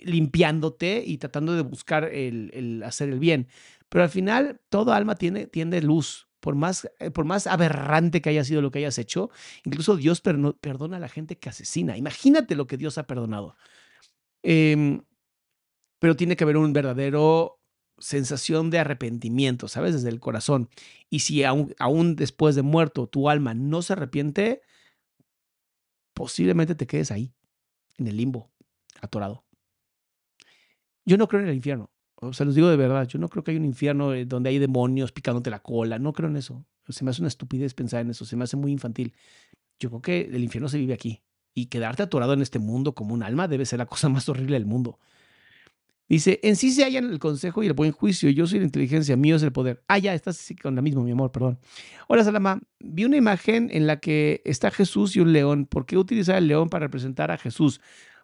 [0.00, 3.48] limpiándote y tratando de buscar el, hacer el bien.
[3.88, 6.28] Pero al final, toda alma tiene, tiene luz.
[6.40, 9.30] Por más, eh, por más aberrante que haya sido lo que hayas hecho,
[9.64, 11.96] incluso Dios perdona a la gente que asesina.
[11.96, 13.56] Imagínate lo que Dios ha perdonado.
[14.44, 15.02] Em,
[15.98, 17.57] pero tiene que haber un verdadero
[18.00, 19.94] sensación de arrepentimiento, ¿sabes?
[19.94, 20.68] Desde el corazón.
[21.10, 24.62] Y si aún, después de muerto tu alma no se arrepiente,
[26.14, 27.32] posiblemente te quedes ahí,
[27.96, 28.50] en el limbo,
[29.00, 29.44] atorado.
[31.04, 31.90] Yo no creo en el infierno.
[32.16, 34.50] O sea, los digo de verdad, yo no creo que hay un infierno eh, donde
[34.50, 35.98] hay demonios picándote la cola.
[35.98, 36.66] No creo en eso.
[36.88, 38.24] Se me hace una estupidez pensar en eso.
[38.24, 39.14] Se me hace muy infantil.
[39.78, 41.22] Yo creo que el infierno se vive aquí.
[41.54, 44.54] Y quedarte atorado en este mundo como un alma debe ser la cosa más horrible
[44.54, 44.98] del mundo.
[46.08, 48.30] Dice, en sí se hallan el consejo y el buen juicio.
[48.30, 49.84] Yo soy la inteligencia, mío es el poder.
[49.88, 51.58] Ah, ya, estás con la misma, mi amor, perdón.
[52.06, 52.62] Hola, Salama.
[52.80, 55.66] Vi una imagen en la que está Jesús y un león.
[55.66, 57.82] ¿Por qué utilizar el león para representar a Jesús?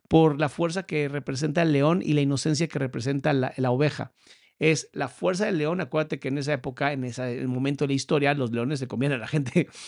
[0.08, 4.12] Por la fuerza que representa el león y la inocencia que representa la, oveja.
[4.58, 5.82] Es la fuerza del león.
[5.82, 9.12] Acuérdate que en esa época, en ese momento de la historia, los leones se comían
[9.12, 9.68] a la gente.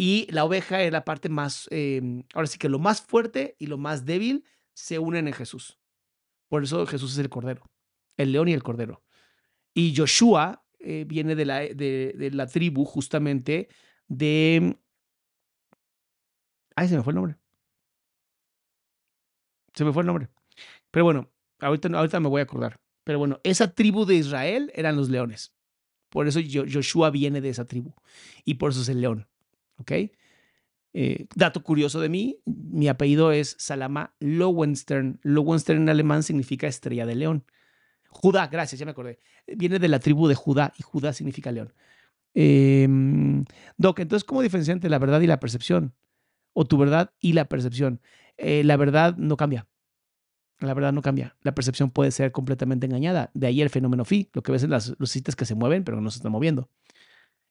[0.00, 3.66] Y la oveja es la parte más, eh, ahora sí que lo más fuerte y
[3.66, 5.77] lo más débil se unen en Jesús.
[6.48, 7.70] Por eso Jesús es el cordero,
[8.16, 9.02] el león y el cordero.
[9.74, 13.68] Y Joshua eh, viene de la, de, la tribu justamente
[14.06, 14.78] de...
[16.74, 17.36] Ay, se me fue el nombre.
[19.74, 20.28] Se me fue el nombre.
[20.90, 21.30] Pero bueno,
[21.60, 22.80] ahorita, ahorita me voy a acordar.
[23.04, 25.54] Pero bueno, esa tribu de Israel eran los leones.
[26.08, 27.94] Por eso Joshua viene de esa tribu.
[28.44, 29.28] Y por eso es el león.
[29.76, 29.92] ¿Ok?
[30.94, 35.20] Eh, dato curioso de mí, mi apellido es Salama Lowenstern.
[35.22, 37.44] Lowenstern en alemán significa estrella de león.
[38.08, 39.20] Judá, gracias, ya me acordé.
[39.46, 41.72] Viene de la tribu de Judá y Judá significa león.
[42.34, 43.44] Em,
[43.76, 45.94] Doc, entonces, ¿cómo diferenciar entre la verdad y la percepción?
[46.52, 48.00] O tu verdad y la percepción.
[48.36, 49.66] Eh, la verdad no cambia.
[50.60, 51.36] La verdad no cambia.
[51.42, 53.30] La percepción puede ser completamente engañada.
[53.34, 56.00] De ahí el fenómeno phi, lo que ves en las lucitas que se mueven, pero
[56.00, 56.68] no se están moviendo.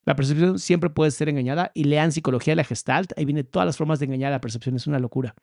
[0.07, 3.11] La percepción siempre puede ser engañada y lean psicología de la gestalt.
[3.17, 4.73] Ahí viene todas las formas de engañar la percepción.
[4.77, 5.35] Es una locura.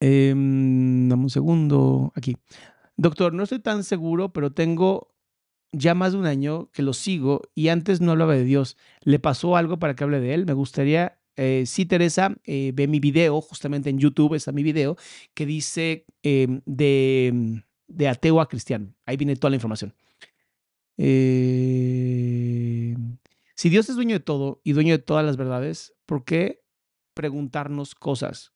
[0.00, 2.10] Em, dame un segundo.
[2.16, 2.38] Aquí.
[2.96, 5.14] Doctor, no estoy tan seguro, pero tengo
[5.72, 8.78] ya más de un año que lo sigo y antes no hablaba de Dios.
[9.02, 10.46] ¿Le pasó algo para que hable de él?
[10.46, 14.96] Me gustaría, eh, sí, Teresa, eh, ve mi video, justamente en YouTube está mi video,
[15.34, 18.94] que dice em, de, de ateo a cristiano.
[19.04, 19.92] Ahí viene toda la información.
[23.60, 26.62] Eh, si Dios es dueño de todo y dueño de todas las verdades, ¿por qué
[27.14, 28.52] preguntarnos cosas?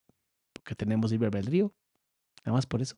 [0.52, 1.74] Porque tenemos libre albedrío.
[2.44, 2.96] Nada más por eso.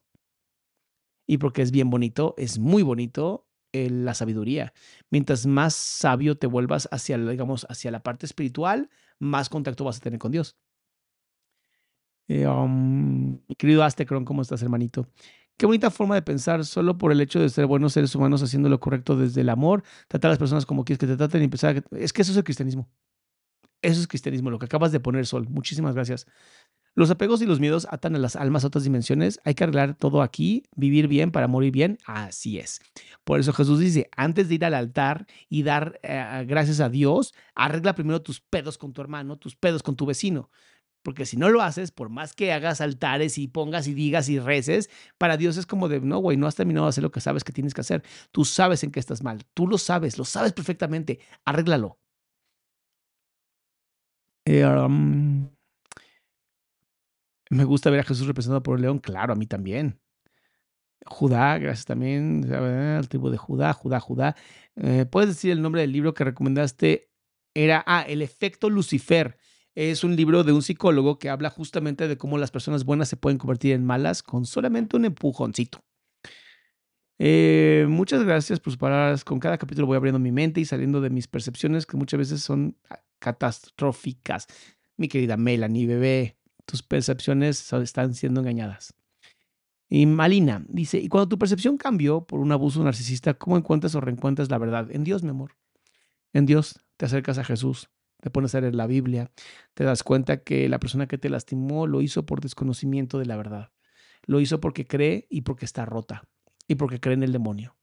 [1.27, 3.43] Y porque es bien bonito, es muy bonito
[3.73, 4.73] la sabiduría.
[5.11, 8.89] Mientras más sabio te vuelvas hacia, digamos, hacia la parte espiritual,
[9.19, 10.57] más contacto vas a tener con Dios.
[12.27, 15.07] Eh, um, querido Astecron, ¿cómo estás, hermanito?
[15.57, 18.69] Qué bonita forma de pensar, solo por el hecho de ser buenos seres humanos haciendo
[18.69, 21.45] lo correcto desde el amor, tratar a las personas como quieres que te traten y
[21.45, 21.97] empezar a...
[21.97, 22.87] Es que eso es el cristianismo.
[23.81, 25.47] Eso es cristianismo, lo que acabas de poner, Sol.
[25.49, 26.27] Muchísimas gracias.
[26.93, 29.39] Los apegos y los miedos atan a las almas a otras dimensiones.
[29.43, 31.99] Hay que arreglar todo aquí, vivir bien para morir bien.
[32.05, 32.81] Así es.
[33.23, 37.35] Por eso Jesús dice, antes de ir al altar y dar eh, gracias a Dios,
[37.53, 40.49] arregla primero tus pedos con tu hermano, tus pedos con tu vecino.
[41.07, 44.39] Porque si no lo haces, por más que hagas altares y pongas y digas y
[44.39, 47.21] reces, para Dios es como de, no, güey, no has terminado de hacer lo que
[47.21, 48.03] sabes que tienes que hacer.
[48.33, 49.45] Tú sabes en qué estás mal.
[49.53, 51.21] Tú lo sabes, lo sabes perfectamente.
[51.45, 51.97] Arréglalo.
[54.43, 54.65] Eh,
[57.51, 58.99] me gusta ver a Jesús representado por un león.
[58.99, 60.01] Claro, a mí también.
[61.05, 64.35] Judá, gracias también al tribu de Judá, Judá, Judá.
[64.75, 67.09] Eh, ¿Puedes decir el nombre del libro que recomendaste?
[67.53, 69.37] Era, ah, El efecto Lucifer
[69.77, 73.15] es un libro de un psicólogo que habla justamente de cómo las personas buenas se
[73.15, 75.83] pueden convertir en malas con solamente un empujoncito.
[77.19, 79.23] Eh, muchas gracias por sus palabras.
[79.23, 82.41] Con cada capítulo voy abriendo mi mente y saliendo de mis percepciones que muchas veces
[82.41, 82.75] son
[83.19, 84.47] catastróficas.
[84.97, 88.95] Mi querida Melanie, bebé, tus percepciones están siendo engañadas.
[89.89, 94.01] Y Malina dice, y cuando tu percepción cambió por un abuso narcisista, ¿cómo encuentras o
[94.01, 94.89] reencuentras la verdad?
[94.89, 95.55] En Dios, mi amor.
[96.33, 97.91] En Dios te acercas a Jesús,
[98.27, 99.31] te pones a leer la Biblia,
[99.73, 103.37] te das cuenta que la persona que te lastimó lo hizo por desconocimiento de la
[103.37, 103.71] verdad.
[104.25, 106.27] Lo hizo porque cree y porque está rota
[106.67, 107.77] y porque cree en el demonio.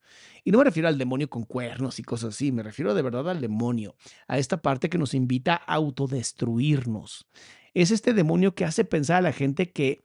[0.45, 3.31] Y no me refiero al demonio con cuernos y cosas así, me refiero de verdad
[3.31, 3.97] al demonio,
[4.29, 7.27] a esta parte que nos invita a autodestruirnos.
[7.73, 10.05] Es este demonio que hace pensar a la gente que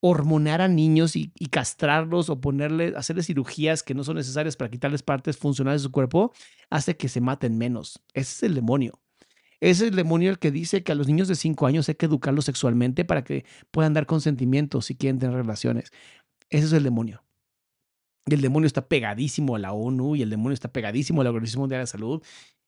[0.00, 5.04] hormonar a niños y, castrarlos o ponerle, hacerles cirugías que no son necesarias para quitarles
[5.04, 6.32] partes funcionales de su cuerpo,
[6.68, 8.02] hace que se maten menos.
[8.12, 9.00] Ese es el demonio.
[9.60, 12.06] Es el demonio el que dice que a los niños de 5 años hay que
[12.06, 15.90] educarlos sexualmente para que puedan dar consentimiento si quieren tener relaciones.
[16.48, 17.24] Ese es el demonio.
[18.26, 21.30] Y el demonio está pegadísimo a la ONU y el demonio está pegadísimo a la
[21.30, 22.22] Organización Mundial de la Salud.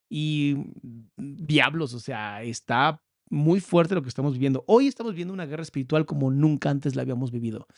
[0.09, 4.65] Y mm, diablos, o sea, está muy fuerte lo que estamos viviendo.
[4.67, 7.69] Hoy estamos viviendo una guerra espiritual como nunca antes la habíamos vivido.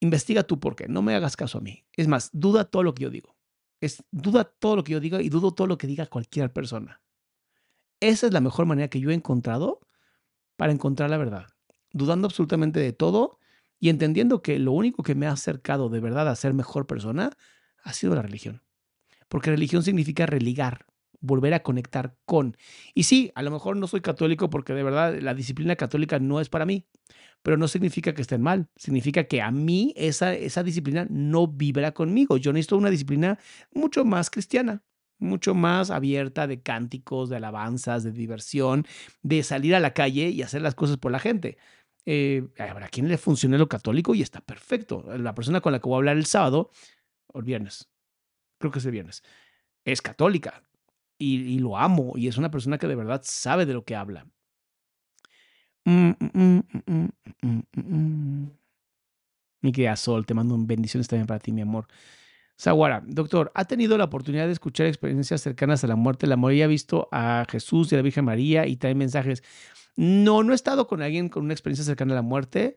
[0.00, 1.84] Investiga tú por qué, no me hagas caso a mí.
[1.96, 3.36] Es más, duda todo lo que yo digo.
[3.80, 7.00] Es, duda todo lo que yo diga y dudo todo lo que diga cualquier persona.
[8.00, 9.80] Esa es la mejor manera que yo he encontrado
[10.56, 11.46] para encontrar la verdad.
[11.92, 13.38] Dudando absolutamente de todo
[13.80, 17.30] y entendiendo que lo único que me ha acercado de verdad a ser mejor persona
[17.82, 18.62] ha sido la religión.
[19.28, 20.86] Porque religión significa religar,
[21.20, 22.56] volver a conectar con.
[22.94, 26.40] Y sí, a lo mejor no soy católico porque de verdad la disciplina católica no
[26.40, 26.86] es para mí,
[27.42, 31.92] pero no significa que estén mal, significa que a mí esa, esa disciplina no vibra
[31.92, 32.36] conmigo.
[32.36, 33.38] Yo necesito una disciplina
[33.72, 34.82] mucho más cristiana,
[35.18, 38.86] mucho más abierta de cánticos, de alabanzas, de diversión,
[39.22, 41.58] de salir a la calle y hacer las cosas por la gente.
[42.06, 44.14] Eh, ¿A quién le funciona lo católico?
[44.14, 45.04] Y está perfecto.
[45.18, 46.70] La persona con la que voy a hablar el sábado,
[47.26, 47.88] o el viernes,
[48.58, 49.22] creo que es el viernes,
[49.84, 50.62] es católica
[51.18, 54.26] y, lo amo y es una persona que de verdad sabe de lo que habla.
[55.84, 58.46] Mm, mm, mm,
[59.60, 61.88] mi querida Sol, te mando bendiciones también para ti, mi amor.
[62.60, 66.26] Zaguara, doctor, ¿ha tenido la oportunidad de escuchar experiencias cercanas a la muerte?
[66.26, 69.44] La mayoría ha visto a Jesús y a la Virgen María y trae mensajes.
[69.94, 72.76] No, no he estado con alguien con una experiencia cercana a la muerte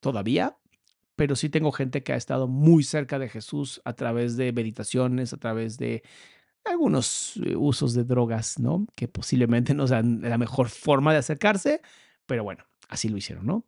[0.00, 0.58] todavía,
[1.16, 5.32] pero sí tengo gente que ha estado muy cerca de Jesús a través de meditaciones,
[5.32, 6.02] a través de
[6.66, 8.86] algunos eh, usos de drogas, ¿no?
[8.94, 11.80] Que posiblemente no sean la mejor forma de acercarse,
[12.26, 13.64] pero bueno, así lo hicieron, ¿no?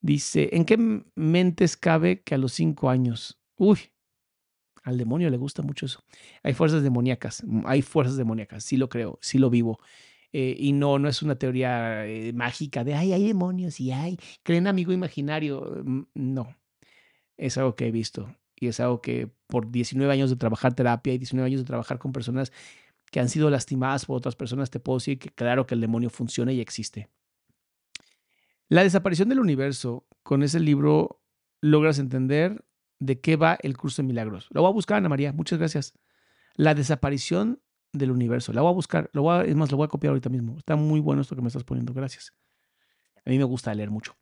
[0.00, 3.40] Dice, ¿en qué mentes cabe que a los cinco años?
[3.56, 3.91] Uy,
[4.82, 6.02] al demonio le gusta mucho eso.
[6.42, 9.78] Hay fuerzas demoníacas, hay fuerzas demoníacas, sí lo creo, sí lo vivo.
[10.32, 14.18] Eh, y no, no es una teoría eh, mágica de, ay, hay demonios y hay,
[14.42, 15.82] creen amigo imaginario.
[15.84, 16.56] Mm, no,
[17.36, 21.12] es algo que he visto y es algo que por 19 años de trabajar terapia
[21.12, 22.52] y 19 años de trabajar con personas
[23.10, 26.08] que han sido lastimadas por otras personas, te puedo decir que claro que el demonio
[26.08, 27.10] funciona y existe.
[28.68, 31.20] La desaparición del universo, con ese libro
[31.60, 32.64] logras entender
[33.02, 34.48] de qué va el curso de milagros.
[34.50, 35.94] Lo voy a buscar, Ana María, muchas gracias.
[36.54, 37.60] La desaparición
[37.92, 38.52] del universo.
[38.52, 40.56] La voy a buscar, lo voy a, es más, lo voy a copiar ahorita mismo.
[40.56, 42.32] Está muy bueno esto que me estás poniendo, gracias.
[43.24, 44.16] A mí me gusta leer mucho.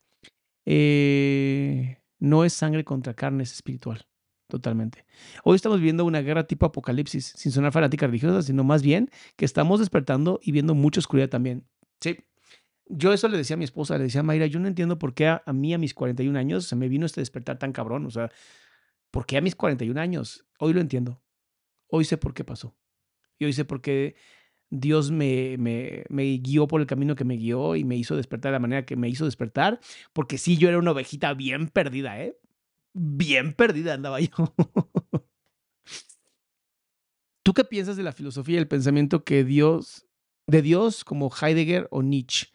[0.64, 4.06] Eh, no es sangre contra carne, es espiritual.
[4.48, 5.04] Totalmente.
[5.44, 9.44] Hoy estamos viendo una guerra tipo apocalipsis, sin sonar fanática religiosa, sino más bien que
[9.44, 11.66] estamos despertando y viendo mucha oscuridad también.
[12.00, 12.18] Sí.
[12.86, 15.14] Yo eso le decía a mi esposa, le decía a Mayra, yo no entiendo por
[15.14, 18.04] qué a, mí a mis 41 años se me vino este despertar tan cabrón.
[18.06, 18.30] O sea,
[19.10, 20.46] ¿por qué a mis 41 años?
[20.58, 21.22] Hoy lo entiendo.
[21.88, 22.76] Hoy sé por qué pasó.
[23.38, 24.16] Y hoy sé por qué
[24.70, 28.50] Dios me, me, me, guió por el camino que me guió y me hizo despertar
[28.50, 29.80] de la manera que me hizo despertar,
[30.12, 32.38] porque sí, yo era una ovejita bien perdida, ¿eh?
[32.92, 34.30] bien perdida andaba yo.
[37.42, 40.06] ¿Tú qué piensas de la filosofía y el pensamiento que Dios,
[40.46, 42.48] de Dios como Heidegger o Nietzsche?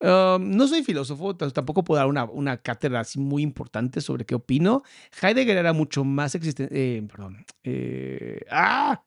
[0.00, 4.82] No soy filósofo, tampoco puedo dar una, cátedra así muy importante sobre qué opino.
[5.20, 9.02] Heidegger era mucho más existente, eh, perdón, eh, ¡ah!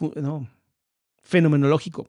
[0.00, 0.48] No,
[1.22, 2.08] fenomenológico.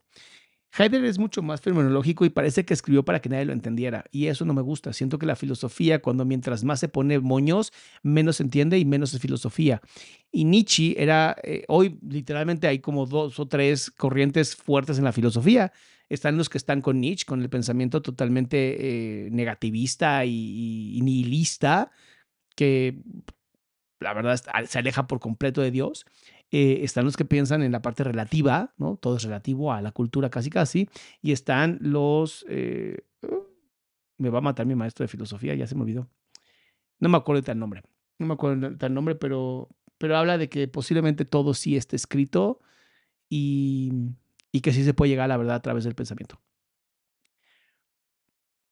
[0.77, 4.05] Heidegger es mucho más fenomenológico y parece que escribió para que nadie lo entendiera.
[4.11, 4.93] Y eso no me gusta.
[4.93, 9.13] Siento que la filosofía, cuando mientras más se pone moños, menos se entiende y menos
[9.13, 9.81] es filosofía.
[10.31, 15.11] Y Nietzsche era, eh, hoy literalmente hay como dos o tres corrientes fuertes en la
[15.11, 15.73] filosofía.
[16.07, 21.91] Están los que están con Nietzsche, con el pensamiento totalmente eh, negativista y nihilista,
[22.55, 23.01] que
[23.99, 26.05] la verdad se aleja por completo de Dios.
[26.51, 28.97] Eh, están los que piensan en la parte relativa, ¿no?
[28.97, 30.89] Todo es relativo a la cultura casi casi,
[31.21, 32.45] y están los...
[32.49, 33.05] Eh,
[34.17, 36.09] me va a matar mi maestro de filosofía, ya se me olvidó.
[36.99, 37.83] No me acuerdo de tal nombre,
[38.17, 41.95] no me acuerdo de tal nombre, pero, pero habla de que posiblemente todo sí esté
[41.95, 42.59] escrito
[43.29, 43.91] y,
[44.51, 46.41] y que sí se puede llegar a la verdad a través del pensamiento.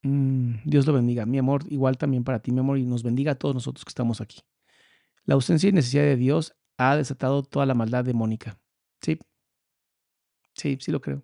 [0.02, 3.34] Mm, Dios lo bendiga, mi amor, igual también para ti, mi amor, y nos bendiga
[3.34, 4.42] a todos nosotros que estamos aquí.
[5.26, 8.60] La ausencia y necesidad de Dios ha desatado toda la maldad demónica.
[9.02, 9.20] Sí,
[10.56, 11.24] Sí, sí lo creo.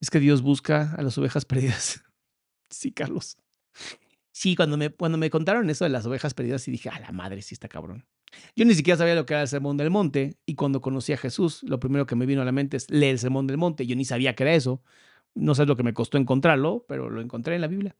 [0.00, 2.02] Es que Dios busca a las ovejas perdidas.
[2.70, 3.36] Sí, Carlos.
[4.32, 7.12] Sí, cuando me, cuando me contaron eso de las ovejas perdidas, y dije, a la
[7.12, 8.06] madre, sí está cabrón.
[8.54, 11.16] Yo ni siquiera sabía lo que era el Sermón del Monte, y cuando conocí a
[11.16, 13.86] Jesús, lo primero que me vino a la mente es leer el Sermón del Monte.
[13.86, 14.82] Yo ni sabía que era eso.
[15.34, 17.96] No sé lo que me costó encontrarlo, pero lo encontré en la Biblia.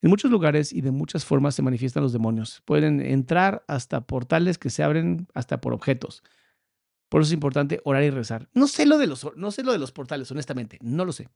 [0.00, 2.62] En muchos lugares y de muchas formas se manifiestan los demonios.
[2.64, 6.22] Pueden entrar hasta portales que se abren hasta por objetos.
[7.08, 8.48] Por eso es importante orar y rezar.
[8.54, 11.28] No sé lo de los, no sé lo de los portales, honestamente, no lo sé.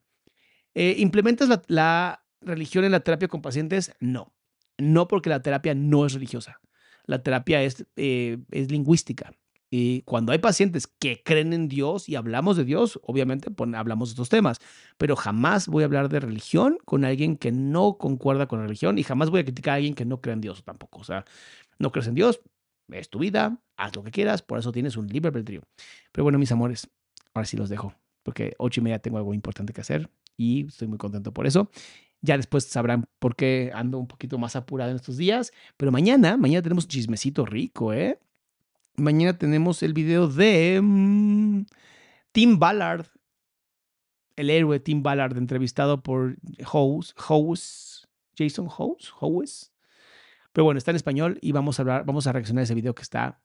[0.74, 3.92] Eh, ¿Implementas la, religión en la terapia con pacientes?
[4.00, 4.32] No.
[4.78, 6.60] No porque la terapia no es religiosa.
[7.06, 9.32] La terapia es, eh, es lingüística.
[9.74, 14.12] Y cuando hay pacientes que creen en Dios y hablamos de Dios, obviamente hablamos de
[14.12, 14.58] estos temas,
[14.98, 18.98] pero jamás voy a hablar de religión con alguien que no concuerda con la religión
[18.98, 21.00] y jamás voy a criticar a alguien que no cree en Dios tampoco.
[21.00, 21.24] O sea,
[21.78, 22.42] no crees en Dios,
[22.90, 25.62] es tu vida, haz lo que quieras, por eso tienes un libre albedrío.
[26.12, 26.90] Pero bueno, mis amores,
[27.32, 27.94] ahora sí los dejo,
[28.24, 31.70] porque ocho y media tengo algo importante que hacer y estoy muy contento por eso.
[32.20, 36.36] Ya después sabrán por qué ando un poquito más apurado en estos días, pero mañana,
[36.36, 38.18] mañana tenemos chismecito rico, ¿eh?
[38.96, 41.64] Mañana tenemos el video de mm,
[42.32, 43.06] Tim Ballard,
[44.36, 49.72] el héroe Tim Ballard, entrevistado por House, House, Jason House, House.
[50.52, 52.94] Pero bueno, está en español y vamos a hablar, vamos a reaccionar a ese video
[52.94, 53.40] que está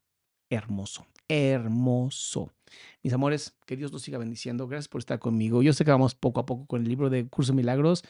[0.49, 2.51] hermoso, hermoso.
[3.01, 4.67] Mis amores, que Dios los siga bendiciendo.
[4.67, 5.63] Gracias por estar conmigo.
[5.63, 8.03] Yo sé que vamos poco a poco con el libro de Curso Milagros,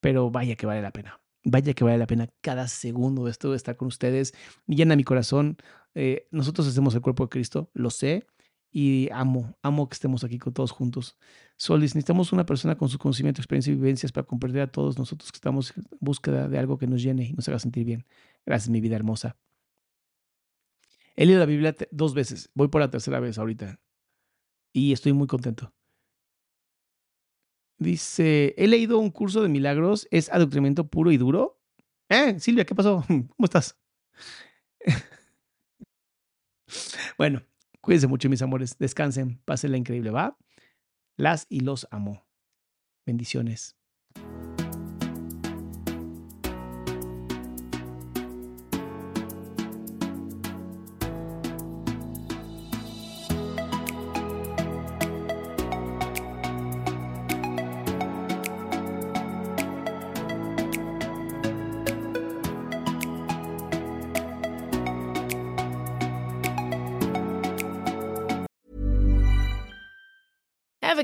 [0.00, 1.20] pero vaya que vale la pena.
[1.48, 4.34] Vaya que vale la pena cada segundo de esto de estar con ustedes.
[4.66, 5.56] Llena mi corazón.
[5.94, 8.26] Eh, nosotros hacemos el cuerpo de Cristo, lo sé,
[8.68, 11.16] y amo, amo que estemos aquí con todos juntos.
[11.56, 15.30] Solis, necesitamos una persona con su conocimiento, experiencia y vivencias para comprender a todos nosotros
[15.30, 18.04] que estamos en búsqueda de algo que nos llene y nos haga sentir bien.
[18.44, 19.36] Gracias, mi vida hermosa.
[21.14, 23.78] He leído la Biblia dos veces, voy por la tercera vez ahorita
[24.72, 25.72] y estoy muy contento.
[27.78, 31.60] Dice, he leído un curso de milagros, es adoctrinamiento puro y duro.
[32.08, 33.04] Eh, Silvia, ¿qué pasó?
[33.08, 33.78] ¿Cómo estás?
[37.18, 37.42] bueno,
[37.80, 38.78] cuídense mucho, mis amores.
[38.78, 40.38] Descansen, pásenla increíble, ¿va?
[41.16, 42.26] Las y los amo.
[43.04, 43.76] Bendiciones.